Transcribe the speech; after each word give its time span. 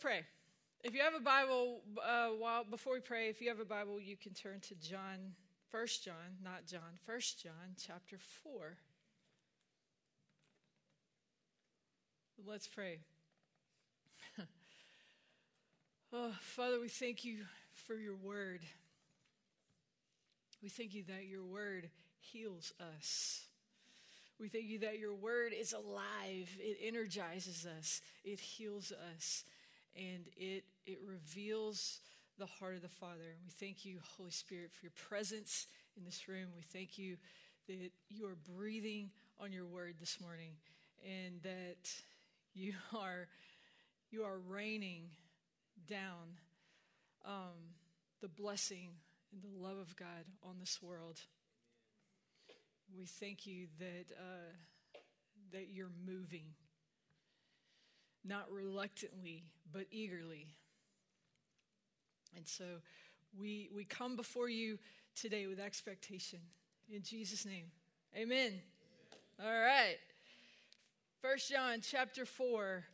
pray. 0.00 0.20
If 0.84 0.94
you 0.94 1.00
have 1.00 1.14
a 1.14 1.20
Bible, 1.20 1.80
uh, 2.06 2.28
while 2.28 2.62
before 2.62 2.92
we 2.92 3.00
pray, 3.00 3.28
if 3.28 3.40
you 3.40 3.48
have 3.48 3.58
a 3.58 3.64
Bible, 3.64 4.00
you 4.00 4.16
can 4.16 4.32
turn 4.32 4.60
to 4.60 4.76
John, 4.76 5.34
First 5.70 6.04
John, 6.04 6.38
not 6.42 6.66
John, 6.66 6.98
First 7.04 7.42
John, 7.42 7.74
chapter 7.84 8.16
four. 8.44 8.76
Let's 12.46 12.68
pray. 12.68 12.98
oh, 16.12 16.32
Father, 16.40 16.78
we 16.80 16.88
thank 16.88 17.24
you 17.24 17.38
for 17.74 17.94
your 17.94 18.14
word. 18.14 18.60
We 20.62 20.68
thank 20.68 20.94
you 20.94 21.02
that 21.08 21.26
your 21.26 21.42
word 21.42 21.90
heals 22.20 22.72
us. 22.96 23.42
We 24.38 24.48
thank 24.48 24.66
you 24.66 24.78
that 24.80 25.00
your 25.00 25.14
word 25.14 25.52
is 25.58 25.72
alive. 25.72 26.48
It 26.60 26.78
energizes 26.86 27.66
us. 27.66 28.00
It 28.24 28.38
heals 28.38 28.92
us 29.12 29.42
and 29.96 30.26
it, 30.36 30.64
it 30.86 30.98
reveals 31.06 32.00
the 32.38 32.46
heart 32.46 32.76
of 32.76 32.82
the 32.82 32.88
Father. 32.88 33.36
We 33.44 33.50
thank 33.50 33.84
you, 33.84 33.98
Holy 34.16 34.30
Spirit, 34.30 34.70
for 34.72 34.84
your 34.84 34.92
presence 35.08 35.66
in 35.96 36.04
this 36.04 36.28
room. 36.28 36.48
We 36.56 36.62
thank 36.62 36.98
you 36.98 37.16
that 37.66 37.90
you 38.08 38.26
are 38.26 38.36
breathing 38.56 39.10
on 39.40 39.52
your 39.52 39.66
word 39.66 39.96
this 39.98 40.20
morning 40.20 40.52
and 41.04 41.42
that 41.42 41.90
you 42.54 42.74
are, 42.96 43.28
you 44.10 44.24
are 44.24 44.38
raining 44.38 45.10
down 45.86 46.38
um, 47.26 47.74
the 48.20 48.28
blessing 48.28 48.90
and 49.32 49.42
the 49.42 49.62
love 49.62 49.78
of 49.78 49.96
God 49.96 50.24
on 50.42 50.56
this 50.60 50.78
world. 50.82 51.20
We 52.96 53.04
thank 53.04 53.46
you 53.46 53.66
that, 53.78 54.14
uh, 54.16 54.98
that 55.52 55.68
you're 55.70 55.90
moving 56.06 56.54
not 58.24 58.50
reluctantly, 58.50 59.44
but 59.72 59.86
eagerly. 59.90 60.48
And 62.36 62.46
so 62.46 62.64
we, 63.38 63.70
we 63.74 63.84
come 63.84 64.16
before 64.16 64.48
you 64.48 64.78
today 65.14 65.46
with 65.46 65.60
expectation. 65.60 66.40
In 66.90 67.02
Jesus' 67.02 67.44
name, 67.44 67.66
amen. 68.14 68.36
amen. 68.36 68.60
All 69.42 69.60
right. 69.60 69.96
First 71.20 71.50
John 71.50 71.80
chapter 71.82 72.24
4. 72.24 72.84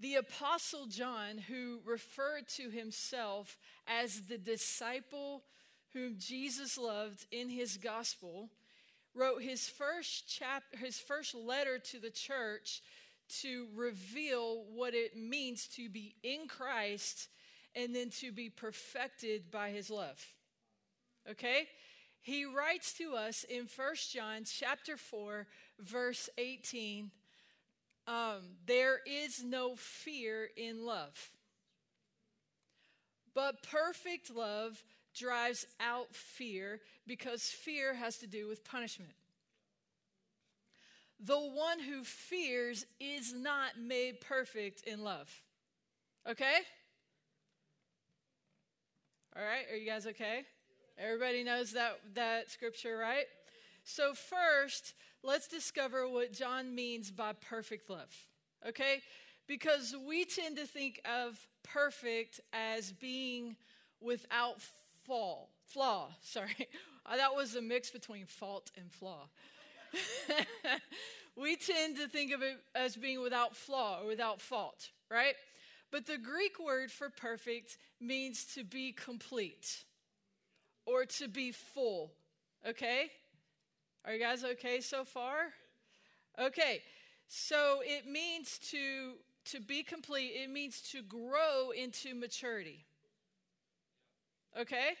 The 0.00 0.16
Apostle 0.16 0.86
John, 0.86 1.38
who 1.38 1.80
referred 1.84 2.48
to 2.56 2.68
himself 2.70 3.56
as 3.86 4.22
the 4.22 4.38
disciple 4.38 5.44
whom 5.92 6.16
Jesus 6.18 6.76
loved 6.76 7.26
in 7.30 7.48
his 7.48 7.76
gospel, 7.76 8.50
wrote 9.14 9.42
his 9.42 9.68
first 9.68 10.28
chap- 10.28 10.74
his 10.76 10.98
first 10.98 11.34
letter 11.34 11.78
to 11.78 12.00
the 12.00 12.10
church 12.10 12.82
to 13.42 13.66
reveal 13.74 14.64
what 14.74 14.94
it 14.94 15.16
means 15.16 15.66
to 15.68 15.88
be 15.88 16.14
in 16.22 16.46
Christ 16.48 17.28
and 17.74 17.94
then 17.94 18.10
to 18.20 18.32
be 18.32 18.50
perfected 18.50 19.50
by 19.50 19.70
his 19.70 19.90
love. 19.90 20.24
Okay? 21.30 21.66
He 22.20 22.44
writes 22.44 22.92
to 22.94 23.14
us 23.14 23.44
in 23.44 23.66
First 23.66 24.12
John 24.12 24.44
chapter 24.44 24.96
4 24.96 25.46
verse 25.78 26.28
18 26.38 27.10
um, 28.06 28.40
there 28.66 29.00
is 29.06 29.42
no 29.42 29.76
fear 29.76 30.48
in 30.56 30.84
love. 30.84 31.30
But 33.34 33.62
perfect 33.62 34.30
love 34.30 34.82
drives 35.14 35.66
out 35.80 36.14
fear 36.14 36.80
because 37.06 37.44
fear 37.44 37.94
has 37.94 38.18
to 38.18 38.26
do 38.26 38.46
with 38.46 38.64
punishment. 38.64 39.14
The 41.26 41.38
one 41.38 41.80
who 41.80 42.04
fears 42.04 42.84
is 43.00 43.32
not 43.32 43.78
made 43.80 44.20
perfect 44.20 44.82
in 44.82 45.02
love. 45.02 45.30
Okay? 46.28 46.58
All 49.34 49.42
right, 49.42 49.64
are 49.72 49.76
you 49.76 49.86
guys 49.86 50.06
okay? 50.06 50.44
Everybody 50.98 51.42
knows 51.42 51.72
that, 51.72 51.98
that 52.14 52.50
scripture, 52.50 52.98
right? 52.98 53.24
So, 53.84 54.12
first, 54.14 54.94
let's 55.22 55.48
discover 55.48 56.08
what 56.08 56.32
John 56.32 56.74
means 56.74 57.10
by 57.10 57.32
perfect 57.32 57.88
love. 57.88 58.14
Okay? 58.68 59.00
Because 59.46 59.94
we 60.06 60.26
tend 60.26 60.56
to 60.56 60.66
think 60.66 61.00
of 61.04 61.38
perfect 61.62 62.40
as 62.52 62.92
being 62.92 63.56
without 64.00 64.60
fall, 65.06 65.50
flaw. 65.64 66.10
Sorry, 66.20 66.68
that 67.10 67.34
was 67.34 67.54
a 67.54 67.62
mix 67.62 67.90
between 67.90 68.26
fault 68.26 68.70
and 68.76 68.92
flaw. 68.92 69.28
we 71.36 71.56
tend 71.56 71.96
to 71.96 72.08
think 72.08 72.32
of 72.32 72.42
it 72.42 72.56
as 72.74 72.96
being 72.96 73.20
without 73.22 73.56
flaw 73.56 74.00
or 74.02 74.06
without 74.06 74.40
fault, 74.40 74.90
right? 75.10 75.34
But 75.90 76.06
the 76.06 76.18
Greek 76.18 76.58
word 76.58 76.90
for 76.90 77.08
perfect 77.10 77.78
means 78.00 78.44
to 78.54 78.64
be 78.64 78.92
complete 78.92 79.84
or 80.86 81.04
to 81.04 81.28
be 81.28 81.52
full, 81.52 82.12
okay? 82.68 83.10
Are 84.04 84.12
you 84.12 84.20
guys 84.20 84.44
okay 84.44 84.80
so 84.80 85.04
far? 85.04 85.52
Okay. 86.38 86.82
So 87.28 87.80
it 87.82 88.06
means 88.06 88.58
to 88.70 89.14
to 89.46 89.60
be 89.60 89.82
complete, 89.82 90.32
it 90.42 90.50
means 90.50 90.80
to 90.92 91.02
grow 91.02 91.70
into 91.76 92.14
maturity. 92.14 92.84
Okay? 94.58 94.92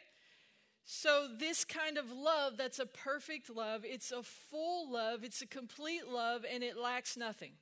So, 0.86 1.28
this 1.38 1.64
kind 1.64 1.96
of 1.96 2.12
love 2.12 2.58
that's 2.58 2.78
a 2.78 2.84
perfect 2.84 3.48
love, 3.48 3.84
it's 3.86 4.12
a 4.12 4.22
full 4.22 4.92
love, 4.92 5.24
it's 5.24 5.40
a 5.40 5.46
complete 5.46 6.06
love, 6.06 6.44
and 6.50 6.62
it 6.62 6.76
lacks 6.76 7.16
nothing. 7.16 7.52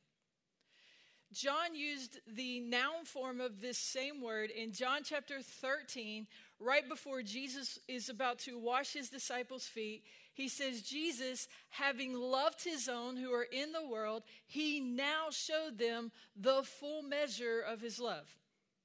John 1.33 1.75
used 1.75 2.19
the 2.27 2.61
noun 2.61 3.05
form 3.05 3.41
of 3.41 3.61
this 3.61 3.79
same 3.79 4.21
word 4.21 4.51
in 4.51 4.73
John 4.73 5.01
chapter 5.05 5.41
13, 5.41 6.27
right 6.59 6.87
before 6.87 7.23
Jesus 7.23 7.79
is 7.87 8.09
about 8.09 8.41
to 8.41 8.59
wash 8.59 8.93
his 8.93 9.09
disciples' 9.09 9.67
feet. 9.67 10.03
He 10.35 10.49
says, 10.49 10.83
Jesus, 10.83 11.47
having 11.71 12.15
loved 12.15 12.65
his 12.65 12.89
own 12.89 13.17
who 13.17 13.33
are 13.33 13.47
in 13.51 13.71
the 13.73 13.87
world, 13.87 14.25
he 14.47 14.81
now 14.81 15.29
showed 15.31 15.79
them 15.79 16.11
the 16.37 16.65
full 16.65 17.03
measure 17.03 17.61
of 17.61 17.81
his 17.81 18.01
love, 18.01 18.37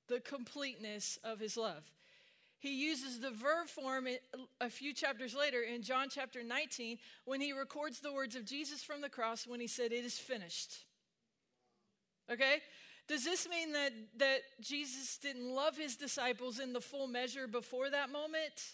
the 0.08 0.20
completeness 0.20 1.18
of 1.24 1.40
his 1.40 1.58
love 1.58 1.92
he 2.60 2.88
uses 2.88 3.20
the 3.20 3.32
verb 3.32 3.68
form 3.68 4.08
a 4.60 4.70
few 4.70 4.94
chapters 4.94 5.36
later 5.36 5.62
in 5.62 5.84
John 5.84 6.08
chapter 6.10 6.44
19 6.44 6.98
when 7.26 7.40
he 7.40 7.54
records 7.54 8.00
the 8.00 8.12
words 8.12 8.36
of 8.36 8.46
Jesus 8.46 8.84
from 8.84 9.02
the 9.02 9.10
cross 9.10 9.46
when 9.46 9.60
he 9.60 9.68
said, 9.68 9.92
It 9.92 10.06
is 10.06 10.18
finished. 10.18 10.86
Okay? 12.32 12.58
Does 13.08 13.24
this 13.24 13.48
mean 13.48 13.72
that, 13.74 13.94
that 14.18 14.40
Jesus 14.60 15.18
didn't 15.18 15.50
love 15.54 15.78
his 15.78 15.96
disciples 15.96 16.60
in 16.60 16.74
the 16.74 16.82
full 16.82 17.08
measure 17.08 17.48
before 17.48 17.90
that 17.90 18.12
moment? 18.12 18.74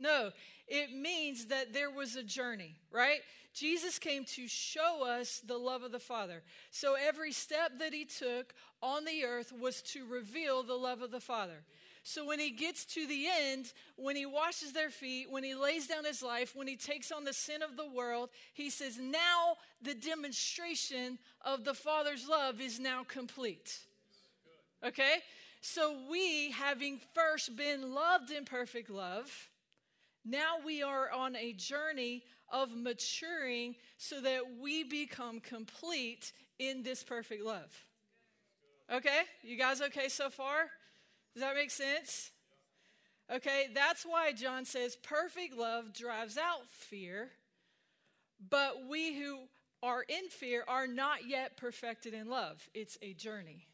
No, 0.00 0.30
it 0.66 0.92
means 0.92 1.46
that 1.46 1.72
there 1.72 1.90
was 1.90 2.16
a 2.16 2.22
journey, 2.22 2.76
right? 2.90 3.20
Jesus 3.52 3.98
came 3.98 4.24
to 4.24 4.46
show 4.46 5.04
us 5.04 5.40
the 5.44 5.58
love 5.58 5.82
of 5.82 5.90
the 5.90 5.98
Father. 5.98 6.42
So 6.70 6.94
every 6.94 7.32
step 7.32 7.72
that 7.80 7.92
he 7.92 8.04
took 8.04 8.54
on 8.80 9.04
the 9.04 9.24
earth 9.24 9.52
was 9.52 9.82
to 9.82 10.06
reveal 10.06 10.62
the 10.62 10.74
love 10.74 11.02
of 11.02 11.10
the 11.10 11.20
Father. 11.20 11.64
So 12.08 12.24
when 12.24 12.40
he 12.40 12.52
gets 12.52 12.86
to 12.94 13.06
the 13.06 13.26
end, 13.50 13.70
when 13.96 14.16
he 14.16 14.24
washes 14.24 14.72
their 14.72 14.88
feet, 14.88 15.30
when 15.30 15.44
he 15.44 15.54
lays 15.54 15.88
down 15.88 16.06
his 16.06 16.22
life, 16.22 16.56
when 16.56 16.66
he 16.66 16.74
takes 16.74 17.12
on 17.12 17.24
the 17.24 17.34
sin 17.34 17.62
of 17.62 17.76
the 17.76 17.86
world, 17.86 18.30
he 18.54 18.70
says, 18.70 18.98
Now 18.98 19.56
the 19.82 19.94
demonstration 19.94 21.18
of 21.44 21.64
the 21.64 21.74
Father's 21.74 22.26
love 22.26 22.62
is 22.62 22.80
now 22.80 23.04
complete. 23.06 23.80
Okay? 24.82 25.16
So 25.60 25.98
we, 26.10 26.50
having 26.52 26.98
first 27.14 27.54
been 27.56 27.92
loved 27.92 28.30
in 28.30 28.46
perfect 28.46 28.88
love, 28.88 29.30
now 30.24 30.56
we 30.64 30.82
are 30.82 31.10
on 31.10 31.36
a 31.36 31.52
journey 31.52 32.22
of 32.50 32.74
maturing 32.74 33.74
so 33.98 34.22
that 34.22 34.40
we 34.58 34.82
become 34.82 35.40
complete 35.40 36.32
in 36.58 36.82
this 36.82 37.04
perfect 37.04 37.44
love. 37.44 37.70
Okay? 38.90 39.24
You 39.42 39.58
guys 39.58 39.82
okay 39.82 40.08
so 40.08 40.30
far? 40.30 40.70
Does 41.38 41.46
that 41.46 41.54
make 41.54 41.70
sense? 41.70 42.32
Okay, 43.32 43.68
that's 43.72 44.02
why 44.02 44.32
John 44.32 44.64
says 44.64 44.96
perfect 44.96 45.56
love 45.56 45.94
drives 45.94 46.36
out 46.36 46.68
fear, 46.68 47.30
but 48.50 48.88
we 48.88 49.16
who 49.16 49.42
are 49.80 50.02
in 50.02 50.30
fear 50.30 50.64
are 50.66 50.88
not 50.88 51.28
yet 51.28 51.56
perfected 51.56 52.12
in 52.12 52.28
love. 52.28 52.68
It's 52.74 52.98
a 53.02 53.12
journey. 53.12 53.68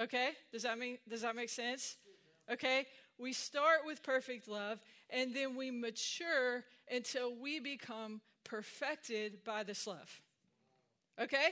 Okay? 0.00 0.30
Does 0.50 0.62
that 0.62 0.78
mean 0.78 0.96
does 1.06 1.20
that 1.20 1.36
make 1.36 1.50
sense? 1.50 1.98
Okay? 2.50 2.86
We 3.18 3.34
start 3.34 3.80
with 3.84 4.02
perfect 4.02 4.48
love 4.48 4.80
and 5.10 5.36
then 5.36 5.54
we 5.54 5.70
mature 5.70 6.64
until 6.90 7.34
we 7.36 7.60
become 7.60 8.22
perfected 8.44 9.44
by 9.44 9.62
this 9.62 9.86
love. 9.86 10.22
Okay? 11.20 11.50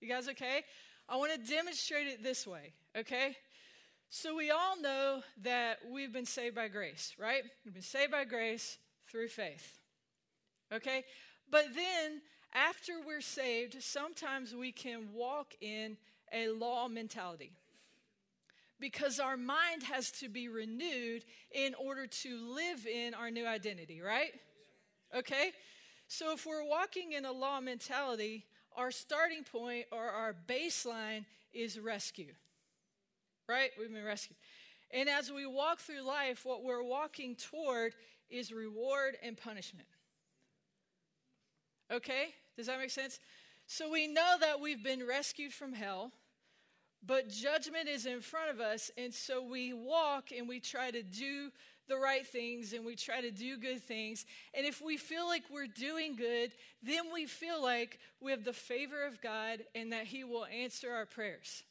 You 0.00 0.08
guys 0.08 0.28
okay? 0.30 0.62
I 1.08 1.14
want 1.14 1.30
to 1.32 1.38
demonstrate 1.38 2.08
it 2.08 2.24
this 2.24 2.44
way, 2.44 2.72
okay? 2.96 3.36
So, 4.14 4.36
we 4.36 4.50
all 4.50 4.78
know 4.78 5.22
that 5.42 5.78
we've 5.90 6.12
been 6.12 6.26
saved 6.26 6.54
by 6.54 6.68
grace, 6.68 7.14
right? 7.18 7.44
We've 7.64 7.72
been 7.72 7.82
saved 7.82 8.12
by 8.12 8.26
grace 8.26 8.76
through 9.08 9.28
faith. 9.28 9.78
Okay? 10.70 11.04
But 11.50 11.68
then, 11.74 12.20
after 12.52 12.92
we're 13.06 13.22
saved, 13.22 13.82
sometimes 13.82 14.54
we 14.54 14.70
can 14.70 15.14
walk 15.14 15.54
in 15.62 15.96
a 16.30 16.48
law 16.48 16.88
mentality. 16.88 17.52
Because 18.78 19.18
our 19.18 19.38
mind 19.38 19.84
has 19.84 20.10
to 20.20 20.28
be 20.28 20.46
renewed 20.46 21.24
in 21.50 21.74
order 21.82 22.06
to 22.06 22.54
live 22.54 22.86
in 22.86 23.14
our 23.14 23.30
new 23.30 23.46
identity, 23.46 24.02
right? 24.02 24.34
Okay? 25.16 25.52
So 26.06 26.34
if 26.34 26.44
we're 26.44 26.68
walking 26.68 27.12
in 27.12 27.24
a 27.24 27.32
law 27.32 27.60
mentality, 27.60 28.44
our 28.76 28.90
starting 28.90 29.42
point 29.42 29.86
or 29.90 30.04
our 30.04 30.36
baseline 30.46 31.24
is 31.54 31.78
rescue. 31.78 32.34
Right? 33.48 33.70
We've 33.78 33.92
been 33.92 34.04
rescued. 34.04 34.36
And 34.90 35.08
as 35.08 35.32
we 35.32 35.46
walk 35.46 35.80
through 35.80 36.02
life, 36.02 36.44
what 36.44 36.62
we're 36.62 36.82
walking 36.82 37.36
toward 37.36 37.94
is 38.30 38.52
reward 38.52 39.16
and 39.22 39.36
punishment. 39.36 39.88
Okay? 41.90 42.34
Does 42.56 42.66
that 42.66 42.78
make 42.78 42.90
sense? 42.90 43.18
So 43.66 43.90
we 43.90 44.06
know 44.06 44.36
that 44.40 44.60
we've 44.60 44.82
been 44.82 45.06
rescued 45.06 45.52
from 45.52 45.72
hell, 45.72 46.12
but 47.04 47.28
judgment 47.28 47.88
is 47.88 48.06
in 48.06 48.20
front 48.20 48.50
of 48.50 48.60
us. 48.60 48.90
And 48.96 49.12
so 49.12 49.42
we 49.42 49.72
walk 49.72 50.30
and 50.36 50.48
we 50.48 50.60
try 50.60 50.90
to 50.90 51.02
do 51.02 51.50
the 51.88 51.96
right 51.96 52.26
things 52.26 52.72
and 52.72 52.84
we 52.84 52.94
try 52.94 53.20
to 53.20 53.30
do 53.30 53.56
good 53.56 53.82
things. 53.82 54.24
And 54.54 54.66
if 54.66 54.80
we 54.80 54.96
feel 54.96 55.26
like 55.26 55.42
we're 55.50 55.66
doing 55.66 56.16
good, 56.16 56.52
then 56.82 57.12
we 57.12 57.26
feel 57.26 57.62
like 57.62 57.98
we 58.20 58.30
have 58.30 58.44
the 58.44 58.52
favor 58.52 59.04
of 59.04 59.20
God 59.20 59.60
and 59.74 59.92
that 59.92 60.04
He 60.04 60.24
will 60.24 60.46
answer 60.46 60.92
our 60.92 61.06
prayers. 61.06 61.64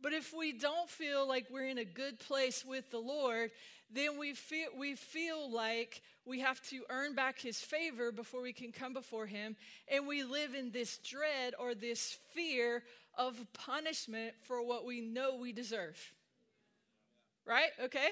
But 0.00 0.12
if 0.12 0.34
we 0.36 0.52
don't 0.52 0.88
feel 0.88 1.26
like 1.26 1.46
we're 1.50 1.66
in 1.66 1.78
a 1.78 1.84
good 1.84 2.18
place 2.18 2.64
with 2.64 2.90
the 2.90 2.98
Lord, 2.98 3.50
then 3.90 4.18
we 4.18 4.34
feel, 4.34 4.68
we 4.78 4.94
feel 4.94 5.50
like 5.50 6.02
we 6.26 6.40
have 6.40 6.60
to 6.68 6.82
earn 6.90 7.14
back 7.14 7.38
his 7.38 7.58
favor 7.58 8.10
before 8.10 8.42
we 8.42 8.52
can 8.52 8.72
come 8.72 8.92
before 8.92 9.26
him. 9.26 9.56
And 9.88 10.06
we 10.06 10.22
live 10.22 10.54
in 10.54 10.70
this 10.70 10.98
dread 10.98 11.54
or 11.58 11.74
this 11.74 12.18
fear 12.32 12.82
of 13.16 13.38
punishment 13.52 14.34
for 14.42 14.62
what 14.62 14.84
we 14.84 15.00
know 15.00 15.36
we 15.36 15.52
deserve. 15.52 15.98
Right? 17.46 17.70
Okay? 17.82 18.08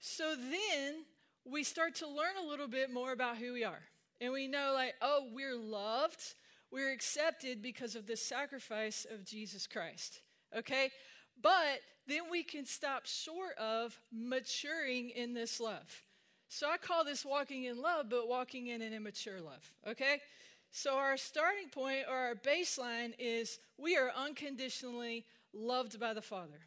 So 0.00 0.34
then 0.34 1.04
we 1.44 1.62
start 1.62 1.96
to 1.96 2.06
learn 2.06 2.36
a 2.42 2.48
little 2.48 2.68
bit 2.68 2.92
more 2.92 3.12
about 3.12 3.36
who 3.36 3.52
we 3.52 3.64
are. 3.64 3.82
And 4.20 4.32
we 4.32 4.48
know, 4.48 4.72
like, 4.74 4.94
oh, 5.00 5.28
we're 5.32 5.56
loved, 5.56 6.20
we're 6.70 6.92
accepted 6.92 7.62
because 7.62 7.96
of 7.96 8.06
the 8.06 8.16
sacrifice 8.16 9.06
of 9.10 9.24
Jesus 9.24 9.66
Christ. 9.66 10.20
Okay? 10.56 10.90
But 11.40 11.80
then 12.06 12.22
we 12.30 12.42
can 12.42 12.66
stop 12.66 13.06
short 13.06 13.56
of 13.58 13.98
maturing 14.12 15.10
in 15.10 15.34
this 15.34 15.60
love. 15.60 16.02
So 16.48 16.68
I 16.68 16.76
call 16.76 17.04
this 17.04 17.24
walking 17.24 17.64
in 17.64 17.80
love, 17.80 18.06
but 18.10 18.28
walking 18.28 18.66
in 18.66 18.82
an 18.82 18.92
immature 18.92 19.40
love. 19.40 19.72
Okay? 19.86 20.20
So 20.72 20.96
our 20.96 21.16
starting 21.16 21.68
point 21.68 22.04
or 22.08 22.16
our 22.16 22.34
baseline 22.34 23.14
is 23.18 23.58
we 23.78 23.96
are 23.96 24.10
unconditionally 24.16 25.24
loved 25.52 25.98
by 25.98 26.14
the 26.14 26.22
Father. 26.22 26.60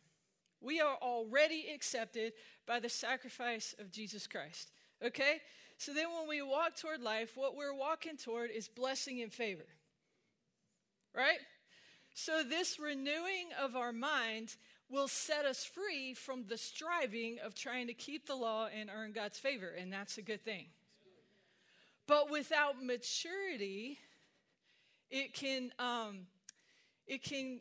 We 0.62 0.80
are 0.80 0.96
already 1.02 1.66
accepted 1.74 2.34
by 2.66 2.80
the 2.80 2.90
sacrifice 2.90 3.76
of 3.80 3.92
Jesus 3.92 4.28
Christ. 4.28 4.72
Okay? 5.06 5.42
So 5.78 5.94
then 5.94 6.08
when 6.18 6.30
we 6.30 6.42
walk 6.42 6.78
toward 6.78 7.02
life, 7.02 7.32
what 7.36 7.56
we're 7.58 7.76
walking 7.76 8.16
toward 8.16 8.52
is 8.52 8.70
blessing 8.70 9.22
and 9.22 9.32
favor. 9.32 9.68
Right? 11.14 11.40
So 12.14 12.44
this 12.44 12.80
renewing 12.80 13.48
of 13.60 13.76
our 13.76 13.92
mind 13.92 14.56
will 14.90 15.08
set 15.08 15.46
us 15.46 15.66
free 15.66 16.14
from 16.14 16.46
the 16.48 16.58
striving 16.58 17.40
of 17.44 17.56
trying 17.56 17.88
to 17.88 17.94
keep 17.94 18.28
the 18.28 18.36
law 18.36 18.68
and 18.68 18.90
earn 18.96 19.12
God's 19.12 19.40
favor, 19.40 19.70
and 19.70 19.92
that's 19.92 20.18
a 20.18 20.22
good 20.22 20.44
thing. 20.44 20.66
But 22.06 22.30
without 22.30 22.84
maturity, 22.84 23.98
it 25.10 25.34
can 25.34 25.72
um, 25.80 26.28
it 27.08 27.24
can 27.24 27.60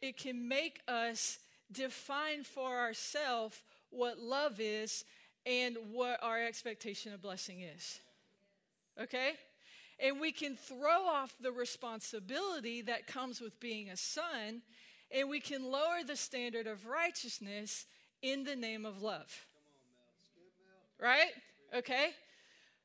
it 0.00 0.16
can 0.16 0.48
make 0.48 0.80
us 0.88 1.38
define 1.70 2.44
for 2.44 2.78
ourselves 2.78 3.60
what 3.90 4.18
love 4.18 4.58
is 4.58 5.04
and 5.46 5.76
what 5.92 6.22
our 6.22 6.42
expectation 6.42 7.12
of 7.12 7.22
blessing 7.22 7.60
is. 7.60 8.00
Okay? 9.00 9.32
And 10.02 10.20
we 10.20 10.32
can 10.32 10.56
throw 10.56 11.06
off 11.06 11.32
the 11.40 11.52
responsibility 11.52 12.82
that 12.82 13.06
comes 13.06 13.40
with 13.40 13.58
being 13.60 13.88
a 13.88 13.96
son 13.96 14.62
and 15.12 15.28
we 15.28 15.40
can 15.40 15.70
lower 15.70 16.02
the 16.06 16.16
standard 16.16 16.66
of 16.66 16.86
righteousness 16.86 17.86
in 18.22 18.44
the 18.44 18.56
name 18.56 18.86
of 18.86 19.02
love. 19.02 19.46
Right? 21.00 21.30
Okay? 21.76 22.10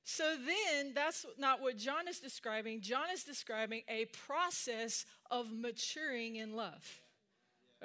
So 0.03 0.35
then, 0.35 0.93
that's 0.93 1.25
not 1.37 1.61
what 1.61 1.77
John 1.77 2.07
is 2.07 2.19
describing. 2.19 2.81
John 2.81 3.05
is 3.13 3.23
describing 3.23 3.83
a 3.89 4.05
process 4.05 5.05
of 5.29 5.51
maturing 5.51 6.37
in 6.37 6.55
love. 6.55 7.01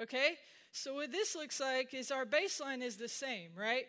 Okay? 0.00 0.36
So, 0.70 0.94
what 0.94 1.12
this 1.12 1.34
looks 1.34 1.60
like 1.60 1.92
is 1.92 2.10
our 2.10 2.24
baseline 2.24 2.80
is 2.80 2.96
the 2.96 3.08
same, 3.08 3.50
right? 3.58 3.86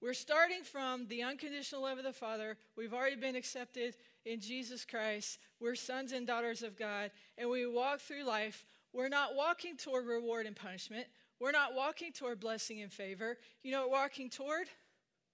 We're 0.00 0.14
starting 0.14 0.62
from 0.64 1.06
the 1.08 1.22
unconditional 1.22 1.82
love 1.82 1.98
of 1.98 2.04
the 2.04 2.12
Father. 2.12 2.56
We've 2.76 2.92
already 2.92 3.16
been 3.16 3.36
accepted 3.36 3.94
in 4.24 4.40
Jesus 4.40 4.84
Christ. 4.84 5.38
We're 5.60 5.74
sons 5.74 6.12
and 6.12 6.26
daughters 6.26 6.62
of 6.62 6.78
God, 6.78 7.10
and 7.38 7.50
we 7.50 7.66
walk 7.66 8.00
through 8.00 8.24
life 8.24 8.64
we're 8.94 9.08
not 9.08 9.34
walking 9.34 9.76
toward 9.76 10.06
reward 10.06 10.46
and 10.46 10.54
punishment. 10.54 11.06
We're 11.40 11.50
not 11.50 11.74
walking 11.74 12.12
toward 12.12 12.38
blessing 12.38 12.80
and 12.80 12.92
favor. 12.92 13.36
You 13.64 13.72
know 13.72 13.88
walking 13.88 14.30
toward? 14.30 14.68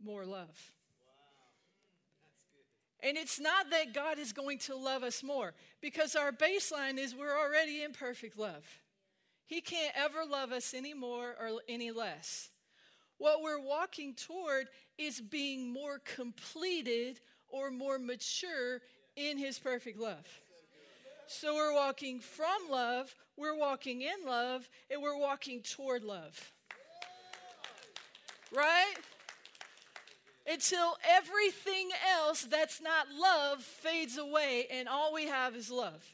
More 0.02 0.24
love. 0.24 0.72
And 3.02 3.18
it's 3.18 3.38
not 3.38 3.70
that 3.70 3.92
God 3.92 4.18
is 4.18 4.32
going 4.32 4.58
to 4.60 4.76
love 4.76 5.02
us 5.02 5.22
more 5.22 5.52
because 5.82 6.16
our 6.16 6.32
baseline 6.32 6.98
is 6.98 7.14
we're 7.14 7.38
already 7.38 7.82
in 7.82 7.92
perfect 7.92 8.38
love. 8.38 8.64
He 9.46 9.60
can't 9.60 9.94
ever 9.94 10.24
love 10.28 10.52
us 10.52 10.72
any 10.74 10.94
more 10.94 11.34
or 11.38 11.60
any 11.68 11.90
less. 11.90 12.48
What 13.18 13.42
we're 13.42 13.60
walking 13.60 14.14
toward 14.14 14.68
is 14.96 15.20
being 15.20 15.70
more 15.70 15.98
completed 15.98 17.20
or 17.50 17.70
more 17.70 17.98
mature 17.98 18.80
in 19.16 19.38
His 19.38 19.58
perfect 19.58 19.98
love. 19.98 20.26
So 21.26 21.54
we're 21.54 21.74
walking 21.74 22.18
from 22.18 22.70
love, 22.70 23.14
we're 23.36 23.56
walking 23.56 24.02
in 24.02 24.26
love, 24.26 24.68
and 24.90 25.00
we're 25.00 25.18
walking 25.18 25.62
toward 25.62 26.02
love. 26.02 26.52
Right? 28.52 28.94
Until 30.50 30.96
everything 31.08 31.90
else 32.18 32.42
that's 32.42 32.80
not 32.82 33.06
love 33.16 33.62
fades 33.62 34.18
away 34.18 34.66
and 34.72 34.88
all 34.88 35.14
we 35.14 35.26
have 35.26 35.54
is 35.54 35.70
love. 35.70 36.04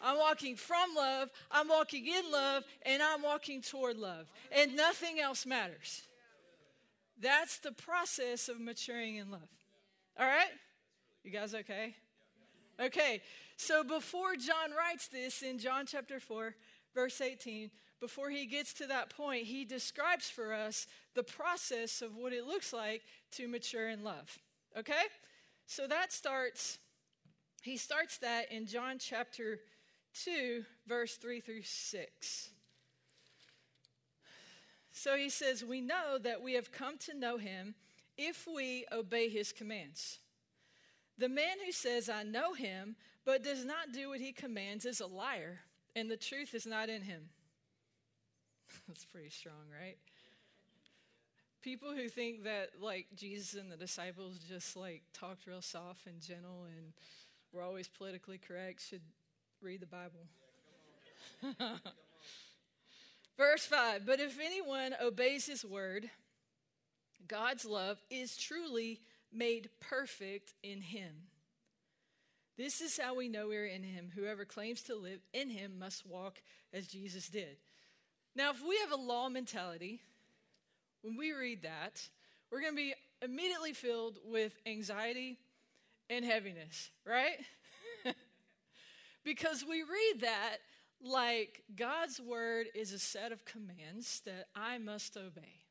I'm 0.00 0.18
walking 0.18 0.56
from 0.56 0.94
love, 0.96 1.30
I'm 1.50 1.68
walking 1.68 2.06
in 2.06 2.30
love, 2.30 2.64
and 2.82 3.02
I'm 3.02 3.22
walking 3.22 3.60
toward 3.60 3.98
love. 3.98 4.26
And 4.50 4.76
nothing 4.76 5.20
else 5.20 5.44
matters. 5.44 6.02
That's 7.20 7.58
the 7.58 7.72
process 7.72 8.48
of 8.48 8.60
maturing 8.60 9.16
in 9.16 9.30
love. 9.30 9.48
All 10.18 10.26
right? 10.26 10.50
You 11.24 11.30
guys 11.30 11.54
okay? 11.54 11.94
Okay, 12.80 13.20
so 13.56 13.84
before 13.84 14.36
John 14.36 14.76
writes 14.76 15.08
this 15.08 15.42
in 15.42 15.58
John 15.58 15.84
chapter 15.86 16.20
4, 16.20 16.54
verse 16.94 17.20
18, 17.20 17.70
before 18.00 18.30
he 18.30 18.46
gets 18.46 18.72
to 18.74 18.86
that 18.86 19.10
point, 19.10 19.44
he 19.44 19.64
describes 19.64 20.28
for 20.28 20.52
us 20.54 20.86
the 21.14 21.22
process 21.22 22.02
of 22.02 22.16
what 22.16 22.32
it 22.32 22.46
looks 22.46 22.72
like 22.72 23.02
to 23.32 23.48
mature 23.48 23.88
in 23.88 24.04
love. 24.04 24.38
Okay? 24.78 25.04
So 25.66 25.86
that 25.86 26.12
starts, 26.12 26.78
he 27.62 27.76
starts 27.76 28.18
that 28.18 28.52
in 28.52 28.66
John 28.66 28.98
chapter 28.98 29.60
2, 30.24 30.64
verse 30.86 31.16
3 31.16 31.40
through 31.40 31.62
6. 31.62 32.50
So 34.92 35.16
he 35.16 35.28
says, 35.28 35.64
We 35.64 35.80
know 35.80 36.18
that 36.22 36.42
we 36.42 36.54
have 36.54 36.72
come 36.72 36.96
to 36.98 37.14
know 37.14 37.36
him 37.36 37.74
if 38.16 38.46
we 38.46 38.84
obey 38.92 39.28
his 39.28 39.52
commands. 39.52 40.18
The 41.18 41.28
man 41.28 41.56
who 41.64 41.72
says, 41.72 42.08
I 42.08 42.22
know 42.22 42.52
him, 42.52 42.96
but 43.24 43.42
does 43.42 43.64
not 43.64 43.92
do 43.92 44.10
what 44.10 44.20
he 44.20 44.32
commands 44.32 44.84
is 44.84 45.00
a 45.00 45.06
liar, 45.06 45.60
and 45.94 46.10
the 46.10 46.16
truth 46.16 46.54
is 46.54 46.66
not 46.66 46.88
in 46.88 47.02
him. 47.02 47.22
That's 48.88 49.04
pretty 49.04 49.30
strong, 49.30 49.70
right? 49.80 49.96
People 51.62 51.92
who 51.94 52.08
think 52.08 52.44
that, 52.44 52.70
like, 52.80 53.06
Jesus 53.16 53.54
and 53.54 53.72
the 53.72 53.76
disciples 53.76 54.38
just, 54.48 54.76
like, 54.76 55.02
talked 55.12 55.46
real 55.46 55.62
soft 55.62 56.06
and 56.06 56.20
gentle 56.20 56.64
and 56.64 56.92
were 57.52 57.62
always 57.62 57.88
politically 57.88 58.38
correct 58.38 58.82
should 58.88 59.00
read 59.60 59.80
the 59.80 59.86
Bible. 59.86 60.26
Verse 63.36 63.66
5 63.66 64.06
But 64.06 64.20
if 64.20 64.38
anyone 64.38 64.94
obeys 65.02 65.46
his 65.46 65.64
word, 65.64 66.10
God's 67.28 67.64
love 67.64 67.98
is 68.10 68.36
truly 68.36 69.00
made 69.32 69.70
perfect 69.80 70.54
in 70.62 70.80
him. 70.80 71.12
This 72.56 72.80
is 72.80 72.98
how 72.98 73.14
we 73.14 73.28
know 73.28 73.48
we're 73.48 73.66
in 73.66 73.82
him. 73.82 74.10
Whoever 74.14 74.44
claims 74.44 74.82
to 74.84 74.94
live 74.94 75.20
in 75.32 75.50
him 75.50 75.78
must 75.78 76.06
walk 76.06 76.40
as 76.72 76.86
Jesus 76.86 77.28
did. 77.28 77.58
Now, 78.34 78.50
if 78.50 78.62
we 78.66 78.78
have 78.78 78.92
a 78.92 79.02
law 79.02 79.28
mentality, 79.28 80.00
when 81.02 81.16
we 81.16 81.32
read 81.32 81.62
that, 81.62 82.08
we're 82.50 82.60
going 82.60 82.72
to 82.72 82.76
be 82.76 82.94
immediately 83.22 83.72
filled 83.72 84.18
with 84.24 84.52
anxiety 84.66 85.38
and 86.08 86.24
heaviness, 86.24 86.90
right? 87.06 87.38
because 89.24 89.64
we 89.68 89.82
read 89.82 90.20
that 90.20 90.56
like 91.02 91.62
God's 91.74 92.20
word 92.20 92.66
is 92.74 92.92
a 92.92 92.98
set 92.98 93.32
of 93.32 93.44
commands 93.44 94.22
that 94.24 94.46
I 94.54 94.78
must 94.78 95.16
obey. 95.16 95.65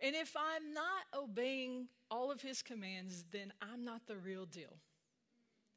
And 0.00 0.14
if 0.14 0.36
I'm 0.36 0.72
not 0.72 1.22
obeying 1.22 1.88
all 2.10 2.30
of 2.30 2.40
his 2.40 2.62
commands, 2.62 3.24
then 3.32 3.52
I'm 3.60 3.84
not 3.84 4.06
the 4.06 4.16
real 4.16 4.46
deal. 4.46 4.76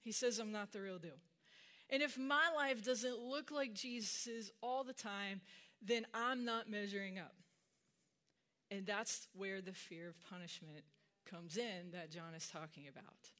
He 0.01 0.11
says 0.11 0.39
I'm 0.39 0.51
not 0.51 0.71
the 0.71 0.81
real 0.81 0.99
deal. 0.99 1.19
And 1.89 2.01
if 2.01 2.17
my 2.17 2.49
life 2.55 2.83
doesn't 2.83 3.19
look 3.19 3.51
like 3.51 3.73
Jesus's 3.73 4.51
all 4.61 4.83
the 4.83 4.93
time, 4.93 5.41
then 5.81 6.05
I'm 6.13 6.45
not 6.45 6.69
measuring 6.69 7.19
up. 7.19 7.33
And 8.69 8.85
that's 8.85 9.27
where 9.33 9.61
the 9.61 9.73
fear 9.73 10.07
of 10.07 10.23
punishment 10.23 10.85
comes 11.29 11.57
in 11.57 11.91
that 11.91 12.11
John 12.11 12.33
is 12.35 12.47
talking 12.47 12.87
about. 12.87 13.31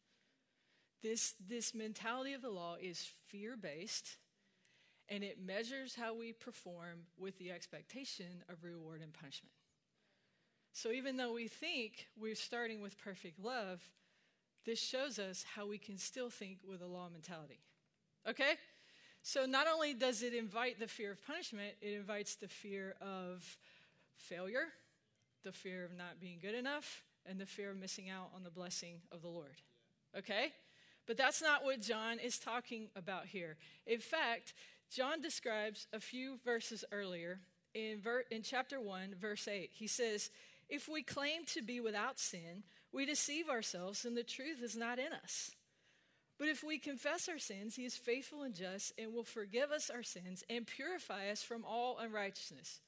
This, 1.01 1.35
this 1.47 1.73
mentality 1.73 2.33
of 2.33 2.41
the 2.41 2.50
law 2.50 2.75
is 2.79 3.07
fear 3.27 3.55
based, 3.55 4.17
and 5.09 5.23
it 5.23 5.39
measures 5.43 5.95
how 5.95 6.13
we 6.13 6.33
perform 6.33 7.05
with 7.17 7.38
the 7.38 7.51
expectation 7.51 8.43
of 8.50 8.63
reward 8.63 9.01
and 9.01 9.13
punishment. 9.13 9.53
So 10.73 10.91
even 10.91 11.17
though 11.17 11.33
we 11.33 11.47
think 11.47 12.07
we're 12.19 12.35
starting 12.35 12.81
with 12.81 12.97
perfect 12.97 13.43
love, 13.43 13.81
this 14.65 14.79
shows 14.79 15.19
us 15.19 15.43
how 15.55 15.67
we 15.67 15.77
can 15.77 15.97
still 15.97 16.29
think 16.29 16.59
with 16.67 16.81
a 16.81 16.85
law 16.85 17.09
mentality. 17.11 17.59
Okay? 18.27 18.53
So 19.23 19.45
not 19.45 19.67
only 19.67 19.93
does 19.93 20.23
it 20.23 20.33
invite 20.33 20.79
the 20.79 20.87
fear 20.87 21.11
of 21.11 21.25
punishment, 21.25 21.73
it 21.81 21.93
invites 21.93 22.35
the 22.35 22.47
fear 22.47 22.95
of 23.01 23.57
failure, 24.15 24.67
the 25.43 25.51
fear 25.51 25.83
of 25.83 25.95
not 25.95 26.19
being 26.19 26.37
good 26.41 26.55
enough, 26.55 27.03
and 27.25 27.39
the 27.39 27.45
fear 27.45 27.71
of 27.71 27.77
missing 27.77 28.09
out 28.09 28.29
on 28.35 28.43
the 28.43 28.49
blessing 28.49 28.95
of 29.11 29.21
the 29.21 29.27
Lord. 29.27 29.61
Okay? 30.17 30.53
But 31.05 31.17
that's 31.17 31.41
not 31.41 31.63
what 31.63 31.81
John 31.81 32.19
is 32.19 32.37
talking 32.37 32.87
about 32.95 33.25
here. 33.25 33.57
In 33.85 33.99
fact, 33.99 34.53
John 34.89 35.21
describes 35.21 35.87
a 35.93 35.99
few 35.99 36.37
verses 36.43 36.83
earlier 36.91 37.39
in, 37.73 37.99
ver- 38.01 38.25
in 38.31 38.41
chapter 38.41 38.79
1, 38.79 39.15
verse 39.19 39.47
8. 39.47 39.69
He 39.73 39.87
says, 39.87 40.29
If 40.71 40.87
we 40.87 41.03
claim 41.03 41.43
to 41.47 41.61
be 41.61 41.81
without 41.81 42.17
sin, 42.17 42.63
we 42.93 43.05
deceive 43.05 43.49
ourselves 43.49 44.05
and 44.05 44.15
the 44.15 44.23
truth 44.23 44.63
is 44.63 44.77
not 44.77 44.99
in 44.99 45.11
us. 45.11 45.51
But 46.39 46.47
if 46.47 46.63
we 46.63 46.79
confess 46.79 47.27
our 47.27 47.37
sins, 47.37 47.75
he 47.75 47.83
is 47.83 47.97
faithful 47.97 48.43
and 48.43 48.55
just 48.55 48.93
and 48.97 49.13
will 49.13 49.25
forgive 49.25 49.69
us 49.69 49.89
our 49.89 50.01
sins 50.01 50.45
and 50.49 50.65
purify 50.65 51.29
us 51.29 51.43
from 51.43 51.65
all 51.65 51.99
unrighteousness. 51.99 52.79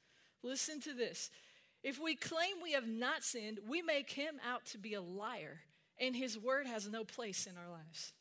Listen 0.42 0.80
to 0.80 0.94
this. 0.94 1.30
If 1.84 2.02
we 2.02 2.16
claim 2.16 2.56
we 2.64 2.72
have 2.72 2.88
not 2.88 3.22
sinned, 3.22 3.60
we 3.68 3.82
make 3.82 4.12
him 4.12 4.36
out 4.50 4.66
to 4.68 4.78
be 4.78 4.94
a 4.94 5.02
liar, 5.02 5.60
and 6.00 6.16
his 6.16 6.40
word 6.40 6.66
has 6.66 6.90
no 6.90 7.04
place 7.04 7.46
in 7.46 7.58
our 7.58 7.70
lives. 7.70 8.14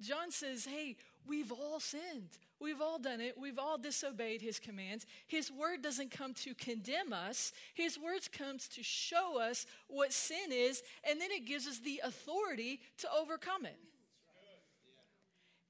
John 0.00 0.30
says, 0.30 0.64
Hey, 0.64 0.96
we've 1.26 1.52
all 1.52 1.80
sinned. 1.80 2.38
We've 2.60 2.80
all 2.80 2.98
done 2.98 3.20
it. 3.20 3.36
We've 3.36 3.58
all 3.58 3.76
disobeyed 3.76 4.40
his 4.40 4.60
commands. 4.60 5.04
His 5.26 5.50
word 5.50 5.82
doesn't 5.82 6.12
come 6.12 6.32
to 6.34 6.54
condemn 6.54 7.12
us. 7.12 7.52
His 7.74 7.98
words 7.98 8.28
comes 8.28 8.68
to 8.68 8.82
show 8.82 9.40
us 9.40 9.66
what 9.88 10.12
sin 10.12 10.52
is, 10.52 10.82
and 11.02 11.20
then 11.20 11.30
it 11.32 11.44
gives 11.44 11.66
us 11.66 11.80
the 11.80 12.00
authority 12.04 12.80
to 12.98 13.08
overcome 13.12 13.66
it. 13.66 13.78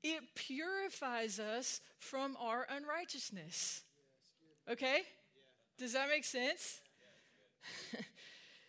It 0.02 0.22
purifies 0.34 1.38
us 1.38 1.80
from 1.98 2.36
our 2.40 2.66
unrighteousness. 2.68 3.82
Okay? 4.70 5.02
Does 5.78 5.94
that 5.94 6.08
make 6.08 6.24
sense? 6.24 6.80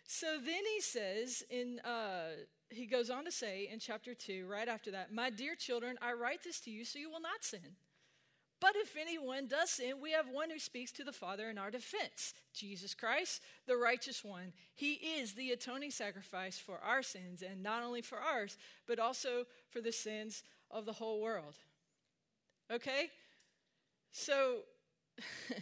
so 0.06 0.38
then 0.38 0.62
he 0.74 0.80
says 0.80 1.42
in 1.50 1.80
uh, 1.80 2.30
he 2.76 2.86
goes 2.86 3.10
on 3.10 3.24
to 3.24 3.32
say 3.32 3.68
in 3.70 3.78
chapter 3.78 4.14
2 4.14 4.46
right 4.48 4.68
after 4.68 4.90
that 4.90 5.12
my 5.12 5.30
dear 5.30 5.54
children 5.54 5.96
i 6.02 6.12
write 6.12 6.42
this 6.42 6.60
to 6.60 6.70
you 6.70 6.84
so 6.84 6.98
you 6.98 7.10
will 7.10 7.20
not 7.20 7.42
sin 7.42 7.76
but 8.60 8.74
if 8.76 8.96
anyone 8.98 9.46
does 9.46 9.70
sin 9.70 9.94
we 10.00 10.12
have 10.12 10.28
one 10.28 10.50
who 10.50 10.58
speaks 10.58 10.92
to 10.92 11.04
the 11.04 11.12
father 11.12 11.50
in 11.50 11.58
our 11.58 11.70
defense 11.70 12.34
jesus 12.52 12.94
christ 12.94 13.40
the 13.66 13.76
righteous 13.76 14.24
one 14.24 14.52
he 14.74 14.94
is 14.94 15.34
the 15.34 15.50
atoning 15.50 15.90
sacrifice 15.90 16.58
for 16.58 16.78
our 16.78 17.02
sins 17.02 17.42
and 17.42 17.62
not 17.62 17.82
only 17.82 18.02
for 18.02 18.18
ours 18.18 18.56
but 18.86 18.98
also 18.98 19.44
for 19.70 19.80
the 19.80 19.92
sins 19.92 20.42
of 20.70 20.86
the 20.86 20.92
whole 20.92 21.20
world 21.20 21.56
okay 22.72 23.08
so 24.12 24.58